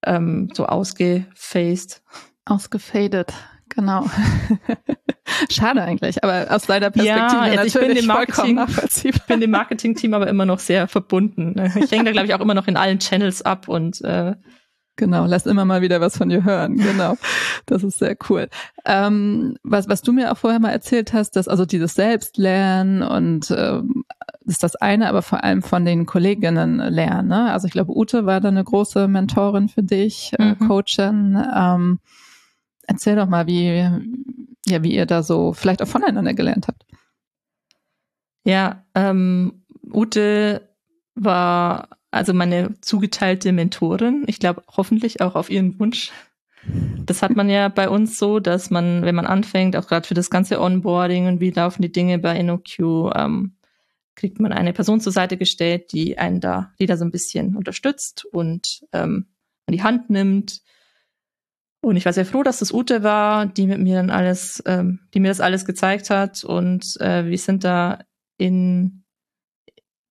[0.05, 2.03] ähm, so ausgefaced.
[2.45, 3.33] Ausgefadet,
[3.69, 4.09] genau.
[5.51, 8.61] Schade eigentlich, aber aus deiner Perspektive ja, also ich bin dem Marketing,
[9.05, 11.55] Ich bin dem Marketing-Team aber immer noch sehr verbunden.
[11.77, 14.35] Ich hänge da, glaube ich, auch immer noch in allen Channels ab und äh,
[14.97, 16.77] Genau, lass immer mal wieder was von dir hören.
[16.77, 17.17] Genau,
[17.67, 18.49] das ist sehr cool.
[18.85, 23.51] Ähm, was, was du mir auch vorher mal erzählt hast, dass also dieses Selbstlernen und
[23.51, 24.05] ähm,
[24.45, 27.29] ist das eine, aber vor allem von den Kolleginnen lernen.
[27.29, 27.53] Ne?
[27.53, 30.69] Also ich glaube, Ute war da eine große Mentorin für dich, äh, mhm.
[30.69, 31.43] Coachin.
[31.57, 31.99] Ähm,
[32.87, 33.89] erzähl doch mal, wie,
[34.67, 36.85] ja, wie ihr da so vielleicht auch voneinander gelernt habt.
[38.45, 40.69] Ja, ähm, Ute
[41.15, 44.25] war also meine zugeteilte Mentorin.
[44.27, 46.13] Ich glaube, hoffentlich auch auf ihren Wunsch.
[47.05, 50.15] Das hat man ja bei uns so, dass man, wenn man anfängt, auch gerade für
[50.15, 53.57] das ganze Onboarding und wie laufen die Dinge bei InnoQ, ähm,
[54.15, 57.57] kriegt man eine Person zur Seite gestellt, die einen da, die da so ein bisschen
[57.57, 59.27] unterstützt und ähm,
[59.67, 60.63] an die Hand nimmt,
[61.85, 65.01] Und ich war sehr froh, dass das Ute war, die mit mir dann alles, ähm,
[65.13, 66.45] die mir das alles gezeigt hat.
[66.45, 68.01] Und äh, wir sind da
[68.39, 69.05] in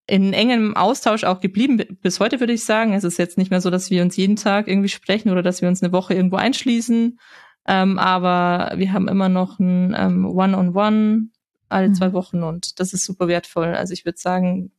[0.06, 2.94] in engem Austausch auch geblieben bis heute, würde ich sagen.
[2.94, 5.62] Es ist jetzt nicht mehr so, dass wir uns jeden Tag irgendwie sprechen oder dass
[5.62, 7.18] wir uns eine Woche irgendwo einschließen.
[7.66, 11.28] Ähm, aber wir haben immer noch ein ähm, One-on-One -on -One
[11.70, 11.96] alle mhm.
[11.96, 13.76] zwei Wochen und das ist super wertvoll.
[13.76, 14.74] Also ich würde sagen,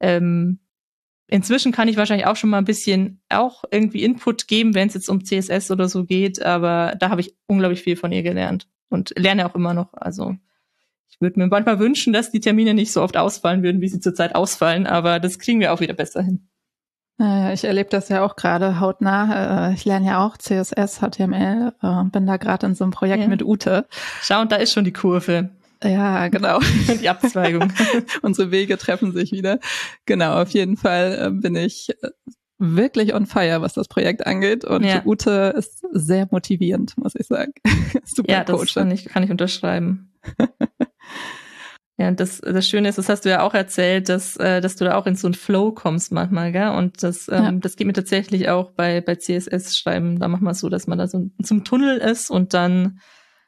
[0.00, 0.58] ähm,
[1.26, 4.94] inzwischen kann ich wahrscheinlich auch schon mal ein bisschen auch irgendwie Input geben, wenn es
[4.94, 8.68] jetzt um CSS oder so geht, aber da habe ich unglaublich viel von ihr gelernt
[8.88, 9.92] und lerne auch immer noch.
[9.94, 10.36] Also
[11.08, 14.00] ich würde mir manchmal wünschen, dass die Termine nicht so oft ausfallen würden, wie sie
[14.00, 16.48] zurzeit ausfallen, aber das kriegen wir auch wieder besser hin.
[17.18, 19.68] Naja, ich erlebe das ja auch gerade hautnah.
[19.68, 23.22] Äh, ich lerne ja auch CSS, HTML, äh, bin da gerade in so einem Projekt
[23.22, 23.28] ja.
[23.28, 23.86] mit Ute.
[24.22, 25.50] Schau, und da ist schon die Kurve.
[25.82, 26.60] Ja, genau.
[27.00, 27.72] Die Abzweigung.
[28.22, 29.58] Unsere Wege treffen sich wieder.
[30.06, 31.88] Genau, auf jeden Fall äh, bin ich
[32.58, 34.64] wirklich on fire, was das Projekt angeht.
[34.64, 35.02] Und ja.
[35.04, 37.52] Ute ist sehr motivierend, muss ich sagen.
[38.04, 40.12] Super ja, das kann ich, kann ich unterschreiben.
[41.98, 44.84] Ja, das, das Schöne ist, das hast du ja auch erzählt, dass, äh, dass du
[44.84, 46.70] da auch in so einen Flow kommst manchmal, gell?
[46.70, 47.52] Und das, ähm, ja.
[47.52, 50.18] das geht mir tatsächlich auch bei, bei CSS-Schreiben.
[50.18, 52.98] Da machen wir es so, dass man da so zum Tunnel ist und dann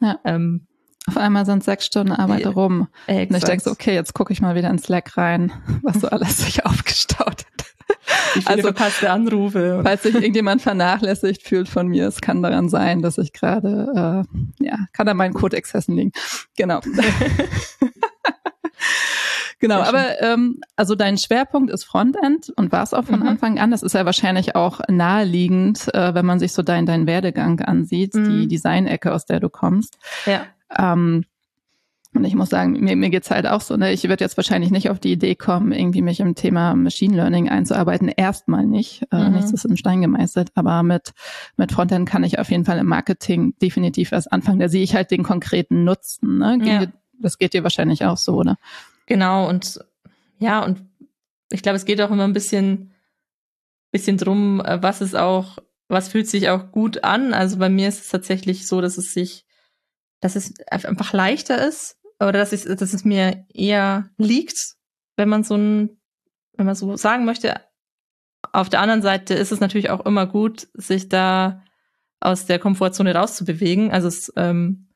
[0.00, 0.20] ja.
[0.24, 0.66] ähm,
[1.06, 2.88] auf einmal sind sechs Stunden Arbeit rum.
[3.06, 3.30] Exakt.
[3.30, 6.08] Und ich denke so, okay, jetzt gucke ich mal wieder in Slack rein, was so
[6.08, 7.64] alles sich aufgestaut hat.
[8.34, 9.80] Wie also verpasste Anrufe.
[9.84, 14.24] Falls sich irgendjemand vernachlässigt fühlt von mir, es kann daran sein, dass ich gerade,
[14.60, 16.12] äh, ja, kann an meinen Code-Exzessen liegen.
[16.56, 16.80] Genau.
[19.60, 23.28] Genau, aber ähm, also dein Schwerpunkt ist Frontend und war es auch von mhm.
[23.28, 23.70] Anfang an.
[23.70, 28.14] Das ist ja wahrscheinlich auch naheliegend, äh, wenn man sich so deinen dein Werdegang ansieht,
[28.14, 28.24] mhm.
[28.28, 29.96] die Design-Ecke, aus der du kommst.
[30.26, 30.44] Ja.
[30.78, 31.24] Ähm,
[32.14, 33.92] und ich muss sagen, mir, mir geht's halt auch so, ne?
[33.92, 37.48] Ich würde jetzt wahrscheinlich nicht auf die Idee kommen, irgendwie mich im Thema Machine Learning
[37.48, 38.08] einzuarbeiten.
[38.08, 39.02] Erstmal nicht.
[39.10, 39.34] Äh, mhm.
[39.34, 40.50] Nichts ist in Stein gemeißelt.
[40.54, 41.12] Aber mit,
[41.56, 44.60] mit Frontend kann ich auf jeden Fall im Marketing definitiv erst anfangen.
[44.60, 46.38] Da sehe ich halt den konkreten Nutzen.
[46.38, 46.58] Ne?
[46.62, 46.86] Ja.
[47.20, 48.58] Das geht dir wahrscheinlich auch so, oder?
[49.06, 49.80] Genau, und
[50.38, 50.82] ja, und
[51.50, 52.92] ich glaube, es geht auch immer ein bisschen,
[53.90, 55.58] bisschen drum, äh, was ist auch,
[55.88, 57.34] was fühlt sich auch gut an.
[57.34, 59.46] Also bei mir ist es tatsächlich so, dass es sich,
[60.24, 64.56] dass es einfach leichter ist oder dass es, dass es mir eher liegt,
[65.16, 66.00] wenn man so ein,
[66.56, 67.60] wenn man so sagen möchte.
[68.50, 71.62] Auf der anderen Seite ist es natürlich auch immer gut, sich da
[72.20, 73.90] aus der Komfortzone rauszubewegen.
[73.92, 74.88] Also es ähm,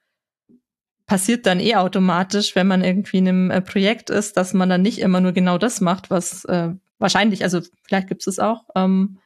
[1.04, 4.80] passiert dann eh automatisch, wenn man irgendwie in einem äh, Projekt ist, dass man dann
[4.80, 8.64] nicht immer nur genau das macht, was äh, wahrscheinlich, also vielleicht gibt es auch.
[8.74, 9.18] Ähm,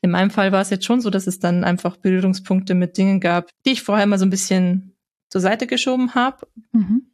[0.00, 3.18] in meinem Fall war es jetzt schon so, dass es dann einfach Berührungspunkte mit Dingen
[3.18, 4.93] gab, die ich vorher mal so ein bisschen
[5.34, 6.46] zur Seite geschoben habe.
[6.70, 7.10] Mhm.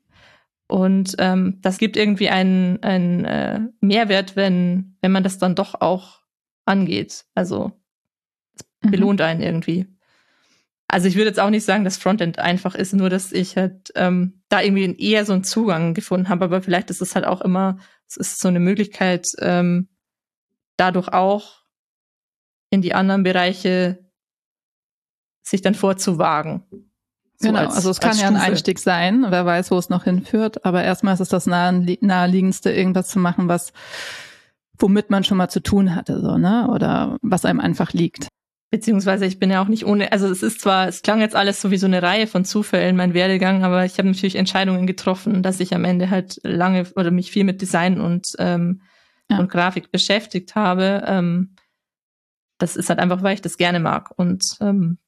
[0.67, 5.81] Und ähm, das gibt irgendwie einen, einen äh, Mehrwert, wenn, wenn man das dann doch
[5.81, 6.21] auch
[6.67, 7.25] angeht.
[7.35, 7.73] Also
[8.83, 8.91] mhm.
[8.91, 9.87] belohnt einen irgendwie.
[10.87, 13.91] Also ich würde jetzt auch nicht sagen, dass Frontend einfach ist, nur dass ich halt
[13.95, 16.45] ähm, da irgendwie eher so einen Zugang gefunden habe.
[16.45, 19.89] Aber vielleicht ist es halt auch immer, es ist so eine Möglichkeit, ähm,
[20.77, 21.65] dadurch auch
[22.69, 24.11] in die anderen Bereiche
[25.43, 26.90] sich dann vorzuwagen.
[27.43, 30.05] So genau, als, also es kann ja ein Einstieg sein, wer weiß, wo es noch
[30.05, 33.73] hinführt, aber erstmal ist es das naheliegendste, irgendwas zu machen, was
[34.79, 36.69] womit man schon mal zu tun hatte, so, ne?
[36.71, 38.29] Oder was einem einfach liegt.
[38.71, 41.61] Beziehungsweise ich bin ja auch nicht ohne, also es ist zwar, es klang jetzt alles
[41.61, 45.43] so wie so eine Reihe von Zufällen, mein Werdegang, aber ich habe natürlich Entscheidungen getroffen,
[45.43, 48.83] dass ich am Ende halt lange oder mich viel mit Design und, ähm,
[49.29, 49.39] ja.
[49.39, 51.03] und Grafik beschäftigt habe.
[51.07, 51.57] Ähm,
[52.59, 54.13] das ist halt einfach, weil ich das gerne mag.
[54.17, 54.99] Und ähm,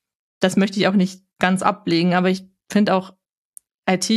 [0.41, 3.15] das möchte ich auch nicht ganz ablegen, aber ich finde auch
[3.89, 4.11] IT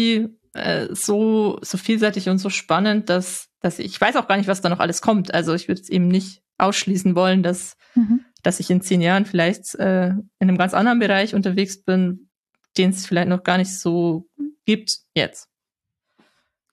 [0.54, 4.48] äh, so, so vielseitig und so spannend, dass, dass ich, ich weiß auch gar nicht,
[4.48, 5.34] was da noch alles kommt.
[5.34, 9.26] Also ich würde es eben nicht ausschließen wollen, dass mhm dass ich in zehn Jahren
[9.26, 12.30] vielleicht äh, in einem ganz anderen Bereich unterwegs bin,
[12.78, 14.30] den es vielleicht noch gar nicht so
[14.66, 15.50] gibt jetzt.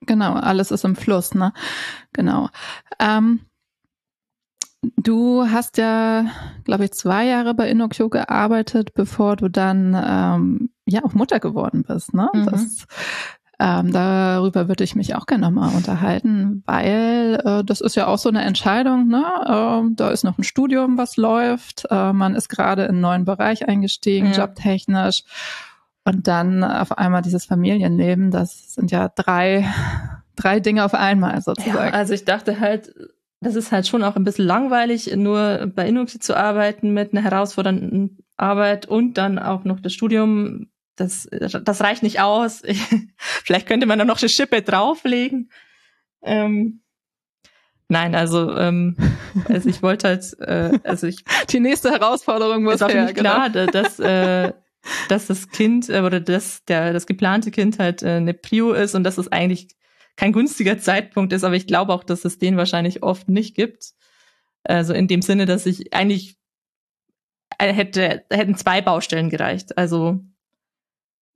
[0.02, 1.52] Genau, alles ist im Fluss, ne?
[2.12, 2.50] Genau.
[2.98, 3.46] Ähm,
[4.96, 6.26] du hast ja,
[6.64, 11.84] glaube ich, zwei Jahre bei Inokyo gearbeitet, bevor du dann ähm, ja auch Mutter geworden
[11.86, 12.28] bist, ne?
[12.32, 12.46] Mhm.
[12.46, 12.86] Das
[13.62, 18.18] ähm, darüber würde ich mich auch gerne nochmal unterhalten, weil äh, das ist ja auch
[18.18, 19.06] so eine Entscheidung.
[19.06, 19.22] Ne?
[19.22, 21.86] Äh, da ist noch ein Studium, was läuft.
[21.88, 24.38] Äh, man ist gerade in einen neuen Bereich eingestiegen, ja.
[24.38, 25.22] jobtechnisch.
[26.04, 29.72] Und dann auf einmal dieses Familienleben, das sind ja drei,
[30.34, 31.92] drei Dinge auf einmal sozusagen.
[31.92, 32.92] Ja, also ich dachte halt,
[33.42, 37.22] das ist halt schon auch ein bisschen langweilig, nur bei Inuxi zu arbeiten mit einer
[37.22, 42.62] herausfordernden Arbeit und dann auch noch das Studium das, das reicht nicht aus.
[43.16, 45.50] Vielleicht könnte man da noch eine Schippe drauflegen.
[46.22, 46.82] Ähm,
[47.88, 48.96] Nein, also, ähm,
[49.50, 51.24] also ich wollte halt, äh, also ich.
[51.50, 53.48] Die nächste Herausforderung muss ist auch her, nicht genau.
[53.48, 54.52] klar, dass, äh,
[55.10, 58.94] dass das Kind äh, oder das, der, das geplante Kind halt äh, eine Prio ist
[58.94, 59.68] und dass es eigentlich
[60.16, 63.92] kein günstiger Zeitpunkt ist, aber ich glaube auch, dass es den wahrscheinlich oft nicht gibt.
[64.64, 66.36] Also in dem Sinne, dass ich eigentlich
[67.58, 69.76] äh, hätte, hätten zwei Baustellen gereicht.
[69.78, 70.20] Also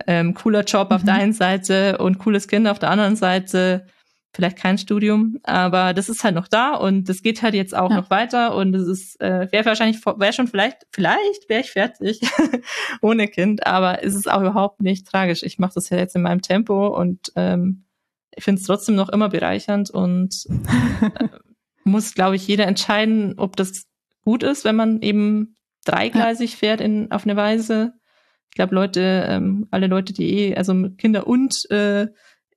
[0.06, 0.96] ähm, cooler Job mhm.
[0.96, 1.20] auf der mhm.
[1.20, 3.86] einen Seite und cooles Kind auf der anderen Seite.
[4.34, 7.88] Vielleicht kein Studium, aber das ist halt noch da und das geht halt jetzt auch
[7.88, 7.96] ja.
[7.96, 12.20] noch weiter und es ist äh, wäre wahrscheinlich wäre schon vielleicht vielleicht wäre ich fertig
[13.00, 15.42] ohne Kind, aber es ist auch überhaupt nicht tragisch.
[15.42, 17.85] Ich mache das ja jetzt in meinem Tempo und ähm,
[18.36, 20.46] ich finde es trotzdem noch immer bereichernd und
[21.00, 21.28] äh,
[21.84, 23.86] muss, glaube ich, jeder entscheiden, ob das
[24.22, 27.94] gut ist, wenn man eben dreigleisig fährt in, auf eine Weise.
[28.50, 32.08] Ich glaube, Leute, ähm, alle Leute, die eh, also Kinder und äh,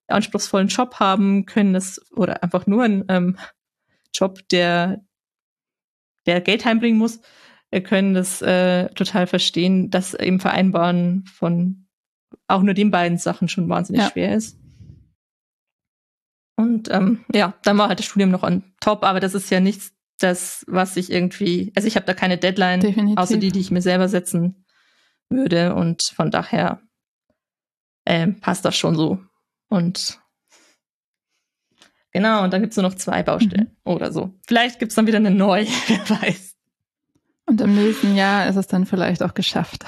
[0.07, 3.37] anspruchsvollen Job haben, können das, oder einfach nur einen ähm,
[4.13, 5.01] Job, der,
[6.25, 7.21] der Geld heimbringen muss,
[7.71, 11.85] äh, können das äh, total verstehen, dass eben Vereinbaren von
[12.47, 14.09] auch nur den beiden Sachen schon wahnsinnig ja.
[14.09, 14.59] schwer ist.
[16.59, 19.61] Und ähm, ja, dann war halt das Studium noch on top, aber das ist ja
[19.61, 23.17] nichts, das, was ich irgendwie, also ich habe da keine Deadline, Definitiv.
[23.17, 24.65] außer die, die ich mir selber setzen
[25.29, 25.73] würde.
[25.73, 26.81] Und von daher
[28.03, 29.19] äh, passt das schon so.
[29.69, 30.19] Und
[32.11, 33.91] genau, und dann gibt's nur noch zwei Baustellen mhm.
[33.93, 34.37] oder so.
[34.45, 36.57] Vielleicht gibt's dann wieder eine neue, wer weiß.
[37.45, 39.85] Und im nächsten Jahr ist es dann vielleicht auch geschafft.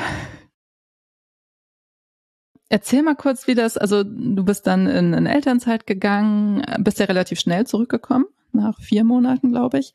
[2.71, 7.05] Erzähl mal kurz, wie das, also du bist dann in, in Elternzeit gegangen, bist ja
[7.05, 9.93] relativ schnell zurückgekommen, nach vier Monaten, glaube ich,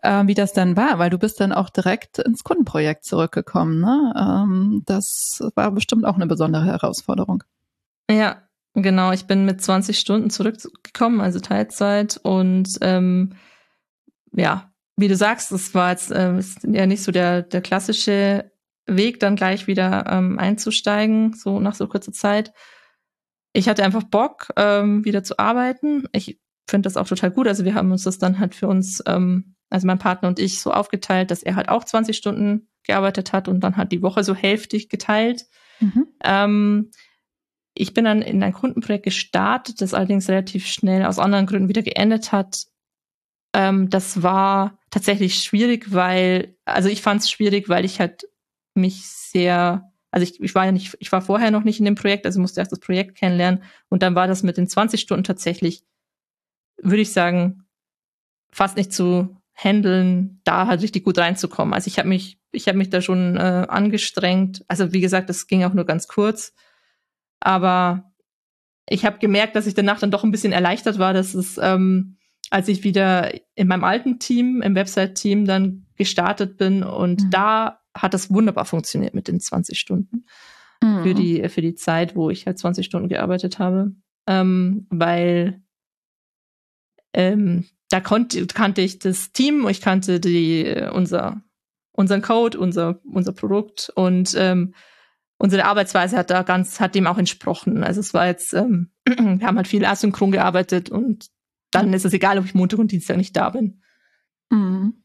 [0.00, 3.78] äh, wie das dann war, weil du bist dann auch direkt ins Kundenprojekt zurückgekommen.
[3.78, 4.14] Ne?
[4.16, 7.44] Ähm, das war bestimmt auch eine besondere Herausforderung.
[8.10, 8.38] Ja,
[8.72, 9.12] genau.
[9.12, 13.34] Ich bin mit 20 Stunden zurückgekommen, also Teilzeit und ähm,
[14.32, 18.50] ja, wie du sagst, es war jetzt äh, ja nicht so der, der klassische
[18.86, 22.52] Weg, dann gleich wieder ähm, einzusteigen, so nach so kurzer Zeit.
[23.52, 26.08] Ich hatte einfach Bock, ähm, wieder zu arbeiten.
[26.12, 27.46] Ich finde das auch total gut.
[27.46, 30.60] Also wir haben uns das dann halt für uns, ähm, also mein Partner und ich,
[30.60, 34.24] so aufgeteilt, dass er halt auch 20 Stunden gearbeitet hat und dann hat die Woche
[34.24, 35.46] so hälftig geteilt.
[35.80, 36.06] Mhm.
[36.22, 36.90] Ähm,
[37.74, 41.82] ich bin dann in ein Kundenprojekt gestartet, das allerdings relativ schnell aus anderen Gründen wieder
[41.82, 42.66] geendet hat.
[43.52, 48.24] Ähm, das war tatsächlich schwierig, weil, also ich fand es schwierig, weil ich halt
[48.74, 51.94] mich sehr, also ich, ich war ja nicht, ich war vorher noch nicht in dem
[51.94, 55.24] Projekt, also musste erst das Projekt kennenlernen und dann war das mit den 20 Stunden
[55.24, 55.84] tatsächlich,
[56.76, 57.64] würde ich sagen,
[58.50, 61.74] fast nicht zu handeln, da halt richtig gut reinzukommen.
[61.74, 64.64] Also ich habe mich, ich habe mich da schon äh, angestrengt.
[64.68, 66.52] Also wie gesagt, das ging auch nur ganz kurz,
[67.40, 68.12] aber
[68.88, 72.16] ich habe gemerkt, dass ich danach dann doch ein bisschen erleichtert war, dass es, ähm,
[72.50, 77.30] als ich wieder in meinem alten Team, im Website-Team dann gestartet bin und mhm.
[77.30, 80.26] da hat das wunderbar funktioniert mit den 20 Stunden
[80.82, 81.02] mhm.
[81.02, 83.92] für die für die Zeit, wo ich halt 20 Stunden gearbeitet habe,
[84.26, 85.62] ähm, weil
[87.12, 91.42] ähm, da konnte, kannte ich das Team, ich kannte die unser
[91.92, 94.74] unseren Code, unser unser Produkt und ähm,
[95.38, 97.84] unsere Arbeitsweise hat da ganz hat dem auch entsprochen.
[97.84, 101.28] Also es war jetzt ähm, wir haben halt viel asynchron gearbeitet und
[101.70, 103.82] dann ist es egal, ob ich Montag und Dienstag nicht da bin.
[104.50, 105.03] Mhm.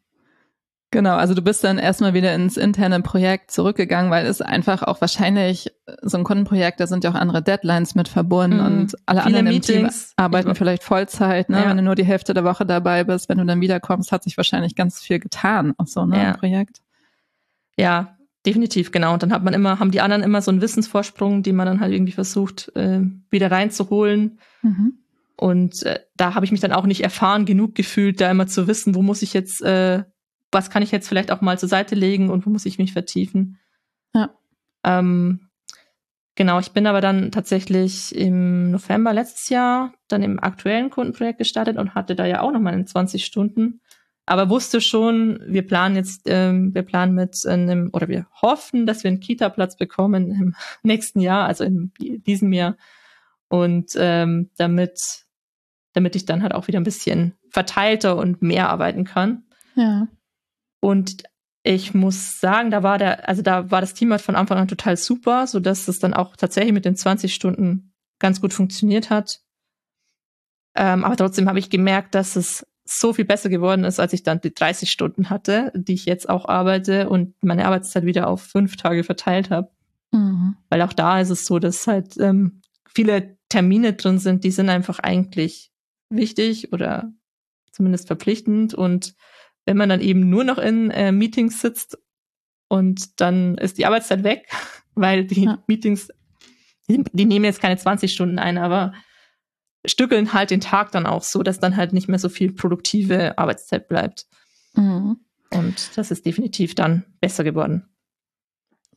[0.92, 5.02] Genau, also du bist dann erstmal wieder ins interne Projekt zurückgegangen, weil es einfach auch
[5.02, 5.72] wahrscheinlich
[6.02, 8.66] so ein Kundenprojekt, da sind ja auch andere Deadlines mit verbunden mhm.
[8.66, 9.78] und alle Viele anderen Meetings.
[9.78, 11.62] im Team arbeiten vielleicht Vollzeit, ne?
[11.62, 11.70] Ja.
[11.70, 14.36] Wenn du nur die Hälfte der Woche dabei bist, wenn du dann wiederkommst, hat sich
[14.36, 16.34] wahrscheinlich ganz viel getan auf so einem ja.
[16.34, 16.82] Projekt.
[17.78, 19.14] Ja, definitiv, genau.
[19.14, 21.82] Und dann hat man immer, haben die anderen immer so einen Wissensvorsprung, den man dann
[21.82, 24.40] halt irgendwie versucht, äh, wieder reinzuholen.
[24.64, 24.94] Mhm.
[25.36, 28.68] Und äh, da habe ich mich dann auch nicht erfahren genug gefühlt, da immer zu
[28.68, 30.04] wissen, wo muss ich jetzt äh,
[30.52, 32.94] was kann ich jetzt vielleicht auch mal zur Seite legen und wo muss ich mich
[32.94, 33.60] vertiefen.
[34.14, 34.32] Ja.
[34.84, 35.50] Ähm,
[36.36, 41.78] genau, ich bin aber dann tatsächlich im November letztes Jahr dann im aktuellen Kundenprojekt gestartet
[41.78, 43.82] und hatte da ja auch noch mal 20 Stunden.
[44.26, 49.04] Aber wusste schon, wir planen jetzt, ähm, wir planen mit einem, oder wir hoffen, dass
[49.04, 52.78] wir einen Kita-Platz bekommen im nächsten Jahr, also in diesem Jahr.
[53.48, 55.26] Und ähm, damit,
[55.94, 59.46] damit ich dann halt auch wieder ein bisschen verteilter und mehr arbeiten kann.
[59.74, 60.08] Ja.
[60.82, 61.24] Und
[61.64, 64.68] ich muss sagen, da war der, also da war das Team halt von Anfang an
[64.68, 69.10] total super, so dass es dann auch tatsächlich mit den 20 Stunden ganz gut funktioniert
[69.10, 69.42] hat.
[70.76, 74.24] Ähm, aber trotzdem habe ich gemerkt, dass es so viel besser geworden ist, als ich
[74.24, 78.42] dann die 30 Stunden hatte, die ich jetzt auch arbeite und meine Arbeitszeit wieder auf
[78.42, 79.70] fünf Tage verteilt habe.
[80.12, 80.58] Mhm.
[80.70, 84.70] Weil auch da ist es so, dass halt ähm, viele Termine drin sind, die sind
[84.70, 85.72] einfach eigentlich
[86.10, 87.12] wichtig oder
[87.72, 88.74] zumindest verpflichtend.
[88.74, 89.14] Und
[89.70, 92.00] wenn man dann eben nur noch in äh, Meetings sitzt
[92.70, 94.50] und dann ist die Arbeitszeit weg,
[94.96, 95.64] weil die ja.
[95.68, 96.10] Meetings,
[96.88, 98.94] die, die, nehmen jetzt keine 20 Stunden ein, aber
[99.86, 103.38] stückeln halt den Tag dann auch so, dass dann halt nicht mehr so viel produktive
[103.38, 104.26] Arbeitszeit bleibt.
[104.74, 105.18] Mhm.
[105.52, 107.88] Und das ist definitiv dann besser geworden.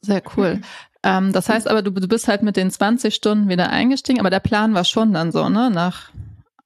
[0.01, 0.63] Sehr cool.
[1.05, 4.31] Ähm, das heißt aber, du, du bist halt mit den 20 Stunden wieder eingestiegen, aber
[4.31, 5.69] der Plan war schon dann so, ne?
[5.69, 6.13] Nach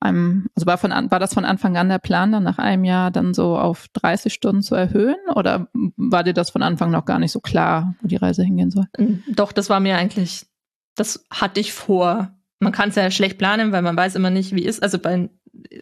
[0.01, 3.11] einem, also war, von, war das von Anfang an der Plan, dann nach einem Jahr
[3.11, 5.17] dann so auf 30 Stunden zu erhöhen?
[5.35, 8.71] Oder war dir das von Anfang noch gar nicht so klar, wo die Reise hingehen
[8.71, 8.87] soll?
[8.99, 10.47] Mm, doch, das war mir eigentlich,
[10.95, 12.33] das hatte ich vor.
[12.61, 14.83] Man kann es ja schlecht planen, weil man weiß immer nicht, wie ist.
[14.83, 15.31] Also bei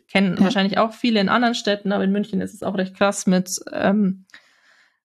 [0.09, 0.45] kennen ja.
[0.45, 3.61] wahrscheinlich auch viele in anderen Städten, aber in München ist es auch recht krass mit
[3.73, 4.25] ähm,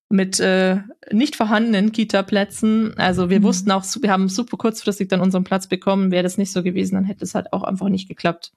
[0.10, 0.78] mit äh,
[1.12, 2.98] nicht vorhandenen Kita-Plätzen.
[2.98, 3.44] Also wir mhm.
[3.44, 6.12] wussten auch, wir haben super kurzfristig dann unseren Platz bekommen.
[6.12, 8.52] Wäre das nicht so gewesen, dann hätte es halt auch einfach nicht geklappt.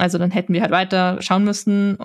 [0.00, 1.98] Also dann hätten wir halt weiter schauen müssen,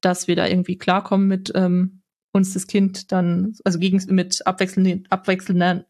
[0.00, 5.06] dass wir da irgendwie klarkommen mit ähm, uns das Kind dann, also gegen mit abwechselnden,
[5.10, 5.86] abwechselnder,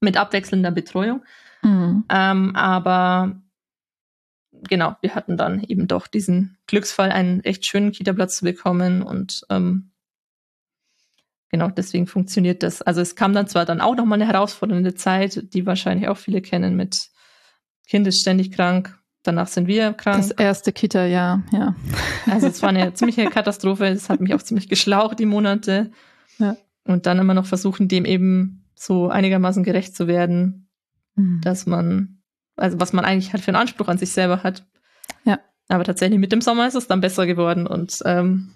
[0.00, 1.24] mit abwechselnder Betreuung.
[1.62, 2.04] Mhm.
[2.08, 3.42] Ähm, aber
[4.68, 9.42] genau, wir hatten dann eben doch diesen Glücksfall, einen echt schönen Kita-Platz zu bekommen und
[9.50, 9.90] ähm,
[11.50, 12.80] genau, deswegen funktioniert das.
[12.80, 16.42] Also es kam dann zwar dann auch nochmal eine herausfordernde Zeit, die wahrscheinlich auch viele
[16.42, 17.10] kennen mit
[17.88, 20.18] Kind ist ständig krank, danach sind wir krank.
[20.18, 21.74] Das erste Kita-Jahr, ja.
[22.26, 25.90] Also es war eine ziemliche Katastrophe, es hat mich auch ziemlich geschlaucht, die Monate.
[26.38, 26.56] Ja.
[26.84, 30.68] Und dann immer noch versuchen, dem eben so einigermaßen gerecht zu werden,
[31.14, 31.40] mhm.
[31.42, 32.20] dass man,
[32.56, 34.66] also was man eigentlich halt für einen Anspruch an sich selber hat.
[35.24, 35.40] Ja.
[35.68, 38.54] Aber tatsächlich mit dem Sommer ist es dann besser geworden und ähm,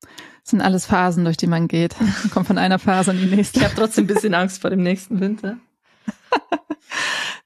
[0.00, 1.98] das sind alles Phasen, durch die man geht.
[1.98, 3.60] Man kommt von einer Phase in die nächste.
[3.60, 5.56] Ich habe trotzdem ein bisschen Angst vor dem nächsten Winter.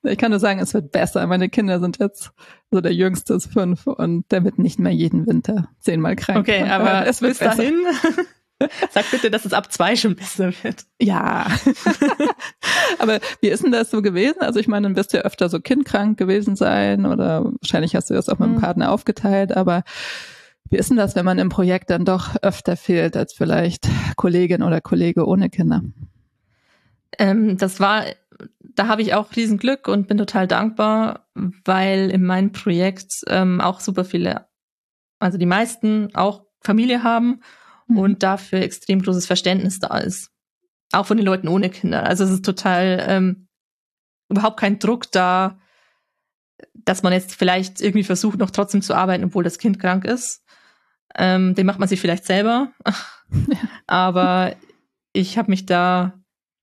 [0.02, 1.26] ich kann nur sagen, es wird besser.
[1.26, 2.30] Meine Kinder sind jetzt,
[2.70, 6.38] also der Jüngste ist fünf und der wird nicht mehr jeden Winter zehnmal krank.
[6.38, 7.56] Okay, aber es wird bis besser.
[7.56, 7.82] dahin.
[8.90, 10.84] Sag bitte, dass es ab zwei schon besser wird.
[11.00, 11.46] Ja.
[12.98, 14.40] aber wie ist denn das so gewesen?
[14.40, 18.10] Also ich meine, dann wirst du ja öfter so kindkrank gewesen sein oder wahrscheinlich hast
[18.10, 18.60] du das auch mit dem mhm.
[18.60, 19.84] Partner aufgeteilt, aber
[20.70, 24.62] wie ist denn das, wenn man im Projekt dann doch öfter fehlt als vielleicht Kollegin
[24.62, 25.82] oder Kollege ohne Kinder?
[27.18, 28.04] Ähm, das war,
[28.78, 31.28] da habe ich auch Riesenglück und bin total dankbar,
[31.64, 34.46] weil in meinem Projekt ähm, auch super viele,
[35.18, 37.40] also die meisten auch Familie haben
[37.88, 37.98] mhm.
[37.98, 40.30] und dafür extrem großes Verständnis da ist.
[40.92, 42.04] Auch von den Leuten ohne Kinder.
[42.04, 43.48] Also es ist total ähm,
[44.28, 45.58] überhaupt kein Druck da,
[46.74, 50.44] dass man jetzt vielleicht irgendwie versucht, noch trotzdem zu arbeiten, obwohl das Kind krank ist.
[51.16, 52.72] Ähm, den macht man sich vielleicht selber.
[53.88, 54.54] Aber
[55.12, 56.17] ich habe mich da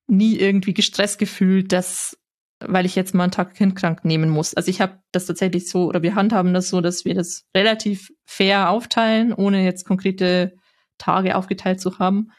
[0.08, 2.18] nie irgendwie gestresst gefühlt, dass,
[2.60, 4.54] weil ich jetzt mal einen Tag kindkrank nehmen muss.
[4.54, 8.10] Also ich habe das tatsächlich so, oder wir handhaben das so, dass wir das relativ
[8.26, 10.54] fair aufteilen, ohne jetzt konkrete
[10.98, 12.32] Tage aufgeteilt zu haben.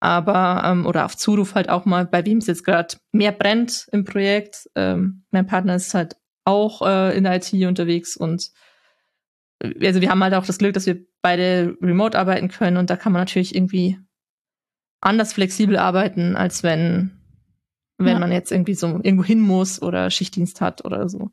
[0.00, 3.86] Aber, ähm, oder auf Zuruf halt auch mal, bei wem es jetzt gerade mehr brennt
[3.92, 4.68] im Projekt.
[4.74, 8.50] Ähm, mein Partner ist halt auch äh, in der IT unterwegs und
[9.62, 12.96] also wir haben halt auch das Glück, dass wir beide remote arbeiten können und da
[12.96, 13.98] kann man natürlich irgendwie
[15.06, 17.12] anders flexibel arbeiten, als wenn,
[17.96, 18.18] wenn ja.
[18.18, 21.30] man jetzt irgendwie so irgendwo hin muss oder Schichtdienst hat oder so.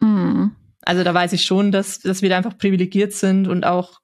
[0.00, 0.56] Mhm.
[0.82, 4.00] Also da weiß ich schon, dass, dass wir da einfach privilegiert sind und auch,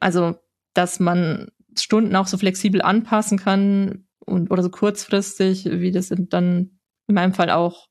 [0.00, 0.36] also,
[0.72, 1.48] dass man
[1.78, 7.34] Stunden auch so flexibel anpassen kann und oder so kurzfristig, wie das dann in meinem
[7.34, 7.88] Fall auch.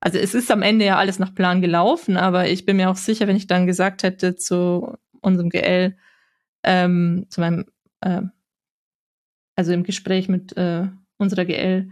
[0.00, 2.96] Also es ist am Ende ja alles nach Plan gelaufen, aber ich bin mir auch
[2.96, 5.96] sicher, wenn ich dann gesagt hätte zu unserem GL,
[6.62, 7.64] ähm, zu meinem,
[8.00, 8.22] äh,
[9.56, 10.88] also im Gespräch mit äh,
[11.18, 11.90] unserer GL,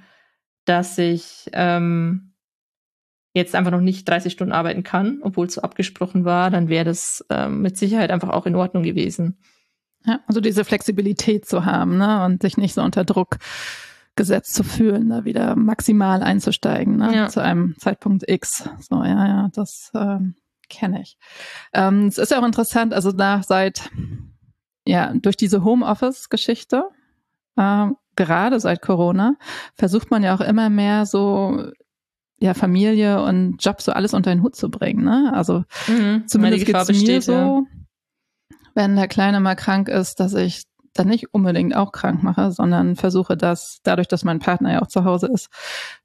[0.65, 2.35] dass ich ähm,
[3.35, 6.85] jetzt einfach noch nicht 30 Stunden arbeiten kann, obwohl es so abgesprochen war, dann wäre
[6.85, 9.39] das ähm, mit Sicherheit einfach auch in Ordnung gewesen.
[10.05, 13.39] Ja, also diese Flexibilität zu haben, ne, und sich nicht so unter Druck
[14.17, 17.29] gesetzt zu fühlen, da wieder maximal einzusteigen, ne, ja.
[17.29, 18.69] zu einem Zeitpunkt X.
[18.81, 20.35] So, ja, ja, das ähm,
[20.69, 21.17] kenne ich.
[21.73, 23.91] Ähm, es ist ja auch interessant, also da seit
[24.85, 26.85] ja, durch diese Homeoffice-Geschichte,
[27.57, 27.87] äh,
[28.17, 29.37] gerade seit Corona,
[29.75, 31.71] versucht man ja auch immer mehr so
[32.39, 35.05] ja, Familie und Job so alles unter den Hut zu bringen.
[35.05, 35.33] Ne?
[35.33, 37.63] Also mhm, zumindest geht es mir besteht, so, ja.
[38.75, 40.65] wenn der Kleine mal krank ist, dass ich
[40.95, 44.87] dann nicht unbedingt auch krank mache, sondern versuche das, dadurch, dass mein Partner ja auch
[44.87, 45.49] zu Hause ist,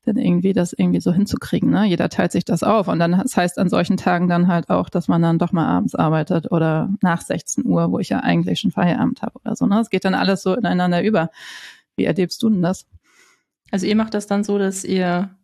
[0.05, 1.69] dann irgendwie das irgendwie so hinzukriegen.
[1.69, 1.85] Ne?
[1.85, 2.87] Jeder teilt sich das auf.
[2.87, 5.67] Und dann, das heißt an solchen Tagen dann halt auch, dass man dann doch mal
[5.67, 9.65] abends arbeitet oder nach 16 Uhr, wo ich ja eigentlich schon Feierabend habe oder so.
[9.65, 9.79] Ne?
[9.81, 11.31] Es geht dann alles so ineinander über.
[11.97, 12.85] Wie erlebst du denn das?
[13.71, 15.35] Also ihr macht das dann so, dass ihr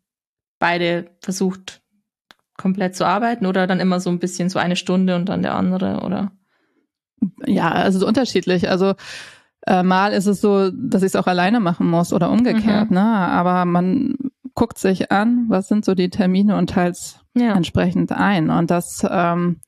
[0.60, 1.82] beide versucht,
[2.56, 5.56] komplett zu arbeiten oder dann immer so ein bisschen so eine Stunde und dann der
[5.56, 6.32] andere, oder?
[7.46, 8.70] Ja, also so unterschiedlich.
[8.70, 8.94] Also
[9.66, 12.96] äh, mal ist es so, dass ich es auch alleine machen muss oder umgekehrt, mhm.
[12.96, 13.04] ne?
[13.04, 14.16] Aber man
[14.56, 17.54] guckt sich an, was sind so die Termine und teils ja.
[17.54, 18.50] entsprechend ein.
[18.50, 19.60] Und das ähm,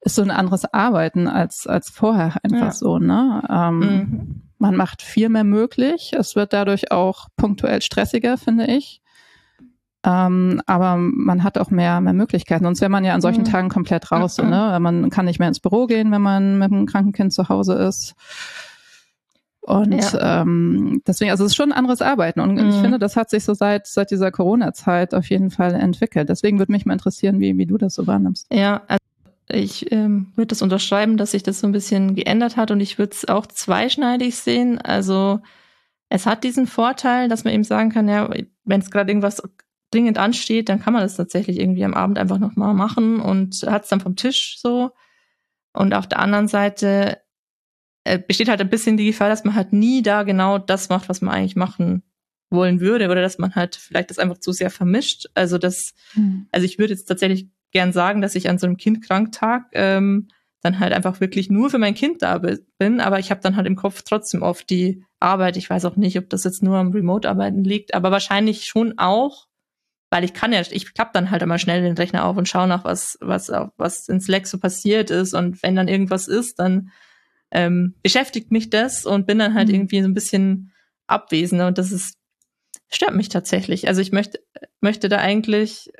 [0.00, 2.72] ist so ein anderes Arbeiten als, als vorher einfach ja.
[2.72, 3.42] so, ne?
[3.48, 4.42] Ähm, mhm.
[4.58, 6.12] Man macht viel mehr möglich.
[6.14, 9.00] Es wird dadurch auch punktuell stressiger, finde ich.
[10.04, 12.64] Ähm, aber man hat auch mehr, mehr Möglichkeiten.
[12.64, 13.48] Sonst wäre man ja an solchen mhm.
[13.48, 14.38] Tagen komplett raus.
[14.38, 14.44] Mhm.
[14.44, 14.78] So, ne?
[14.80, 17.74] Man kann nicht mehr ins Büro gehen, wenn man mit einem kranken Kind zu Hause
[17.74, 18.14] ist.
[19.60, 20.40] Und ja.
[20.42, 22.40] ähm, deswegen, also es ist schon ein anderes Arbeiten.
[22.40, 22.70] Und mhm.
[22.70, 26.28] ich finde, das hat sich so seit, seit dieser Corona-Zeit auf jeden Fall entwickelt.
[26.28, 28.46] Deswegen würde mich mal interessieren, wie, wie du das so wahrnimmst.
[28.52, 29.04] Ja, also
[29.52, 32.98] ich ähm, würde das unterschreiben, dass sich das so ein bisschen geändert hat und ich
[32.98, 34.78] würde es auch zweischneidig sehen.
[34.78, 35.40] Also
[36.08, 38.30] es hat diesen Vorteil, dass man eben sagen kann, ja,
[38.64, 39.42] wenn es gerade irgendwas
[39.90, 43.84] dringend ansteht, dann kann man das tatsächlich irgendwie am Abend einfach nochmal machen und hat
[43.84, 44.90] es dann vom Tisch so.
[45.72, 47.18] Und auf der anderen Seite
[48.04, 51.08] äh, besteht halt ein bisschen die Gefahr, dass man halt nie da genau das macht,
[51.08, 52.02] was man eigentlich machen
[52.50, 55.26] wollen würde oder dass man halt vielleicht das einfach zu sehr vermischt.
[55.34, 56.48] Also das, mhm.
[56.50, 60.28] also ich würde jetzt tatsächlich gern sagen, dass ich an so einem Kindkranktag ähm,
[60.62, 63.66] dann halt einfach wirklich nur für mein Kind da bin, aber ich habe dann halt
[63.66, 65.56] im Kopf trotzdem oft die Arbeit.
[65.56, 69.46] Ich weiß auch nicht, ob das jetzt nur am Remote-Arbeiten liegt, aber wahrscheinlich schon auch,
[70.10, 72.66] weil ich kann ja, ich klappe dann halt immer schnell den Rechner auf und schaue
[72.66, 75.34] nach, was, was, was in Slack so passiert ist.
[75.34, 76.90] Und wenn dann irgendwas ist, dann
[77.52, 79.74] ähm, beschäftigt mich das und bin dann halt mhm.
[79.74, 80.72] irgendwie so ein bisschen
[81.06, 82.18] abwesender und das ist,
[82.88, 83.88] stört mich tatsächlich.
[83.88, 84.40] Also ich möchte,
[84.80, 85.90] möchte da eigentlich,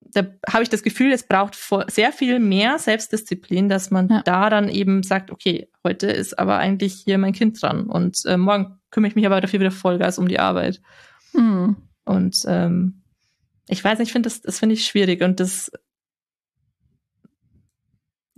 [0.00, 1.56] da habe ich das Gefühl, es braucht
[1.88, 4.22] sehr viel mehr Selbstdisziplin, dass man ja.
[4.22, 8.36] da dann eben sagt, okay, heute ist aber eigentlich hier mein Kind dran und äh,
[8.36, 10.80] morgen kümmere ich mich aber dafür wieder Vollgas um die Arbeit.
[11.34, 11.76] Mhm.
[12.04, 13.02] Und ähm,
[13.68, 15.70] ich weiß nicht, ich finde das, das finde ich schwierig und das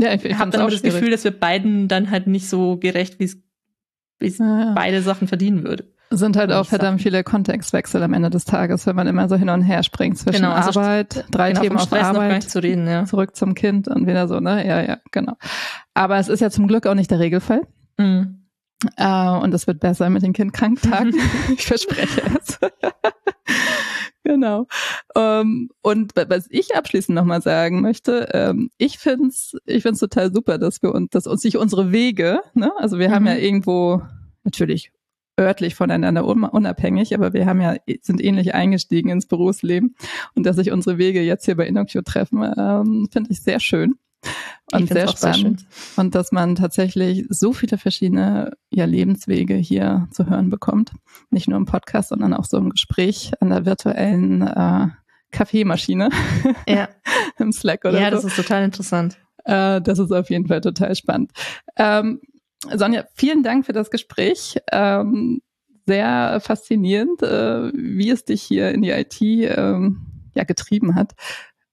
[0.01, 2.79] ja, ich, ich habe dann auch das Gefühl, dass wir beiden dann halt nicht so
[2.79, 4.73] gerecht, wie es ja, ja.
[4.75, 5.93] beide Sachen verdienen würde.
[6.13, 9.49] Sind halt auch verdammt viele Kontextwechsel am Ende des Tages, wenn man immer so hin
[9.49, 12.89] und her springt zwischen genau, also Arbeit, drei genau, Themen auf Stress Arbeit, zu reden,
[12.89, 13.05] ja.
[13.05, 14.67] zurück zum Kind und wieder so, ne?
[14.67, 15.35] Ja, ja, genau.
[15.95, 17.63] Aber es ist ja zum Glück auch nicht der Regelfall.
[17.97, 18.49] Mhm.
[18.99, 21.15] Uh, und es wird besser mit den Kindkranktagen.
[21.57, 22.59] ich verspreche es.
[24.31, 24.69] Genau.
[25.17, 30.57] Ähm, und was ich abschließend nochmal sagen möchte, ähm, ich find's, ich find's total super,
[30.57, 33.13] dass wir uns, dass uns sich unsere Wege, ne, also wir mhm.
[33.13, 33.41] haben ja mhm.
[33.41, 34.03] irgendwo
[34.45, 34.93] natürlich
[35.37, 39.97] örtlich voneinander unabhängig, aber wir haben ja, sind ähnlich eingestiegen ins Berufsleben
[40.37, 43.97] und dass sich unsere Wege jetzt hier bei InnoQ treffen, ähm, finde ich sehr schön
[44.73, 45.61] und sehr spannend.
[45.61, 50.93] Sehr und dass man tatsächlich so viele verschiedene ja, Lebenswege hier zu hören bekommt.
[51.31, 54.89] Nicht nur im Podcast, sondern auch so im Gespräch an der virtuellen äh,
[55.31, 56.11] Kaffeemaschine.
[56.67, 56.89] Ja.
[57.39, 58.05] Im Slack oder ja, so.
[58.05, 59.17] Ja, das ist total interessant.
[59.45, 61.33] Äh, das ist auf jeden Fall total spannend.
[61.77, 62.21] Ähm,
[62.75, 64.59] Sonja, vielen Dank für das Gespräch.
[64.71, 65.41] Ähm,
[65.87, 71.13] sehr faszinierend, äh, wie es dich hier in die IT ähm, ja, getrieben hat.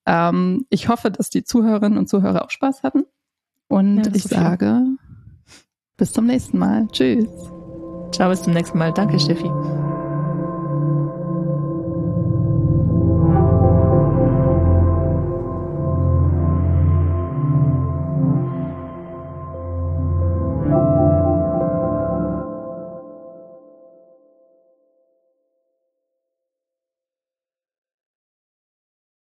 [0.07, 3.05] Ähm, ich hoffe, dass die Zuhörerinnen und Zuhörer auch Spaß hatten.
[3.67, 4.81] Und ja, ich sage,
[5.97, 6.87] bis zum nächsten Mal.
[6.91, 7.27] Tschüss.
[8.11, 8.93] Ciao, bis zum nächsten Mal.
[8.93, 9.49] Danke, Steffi.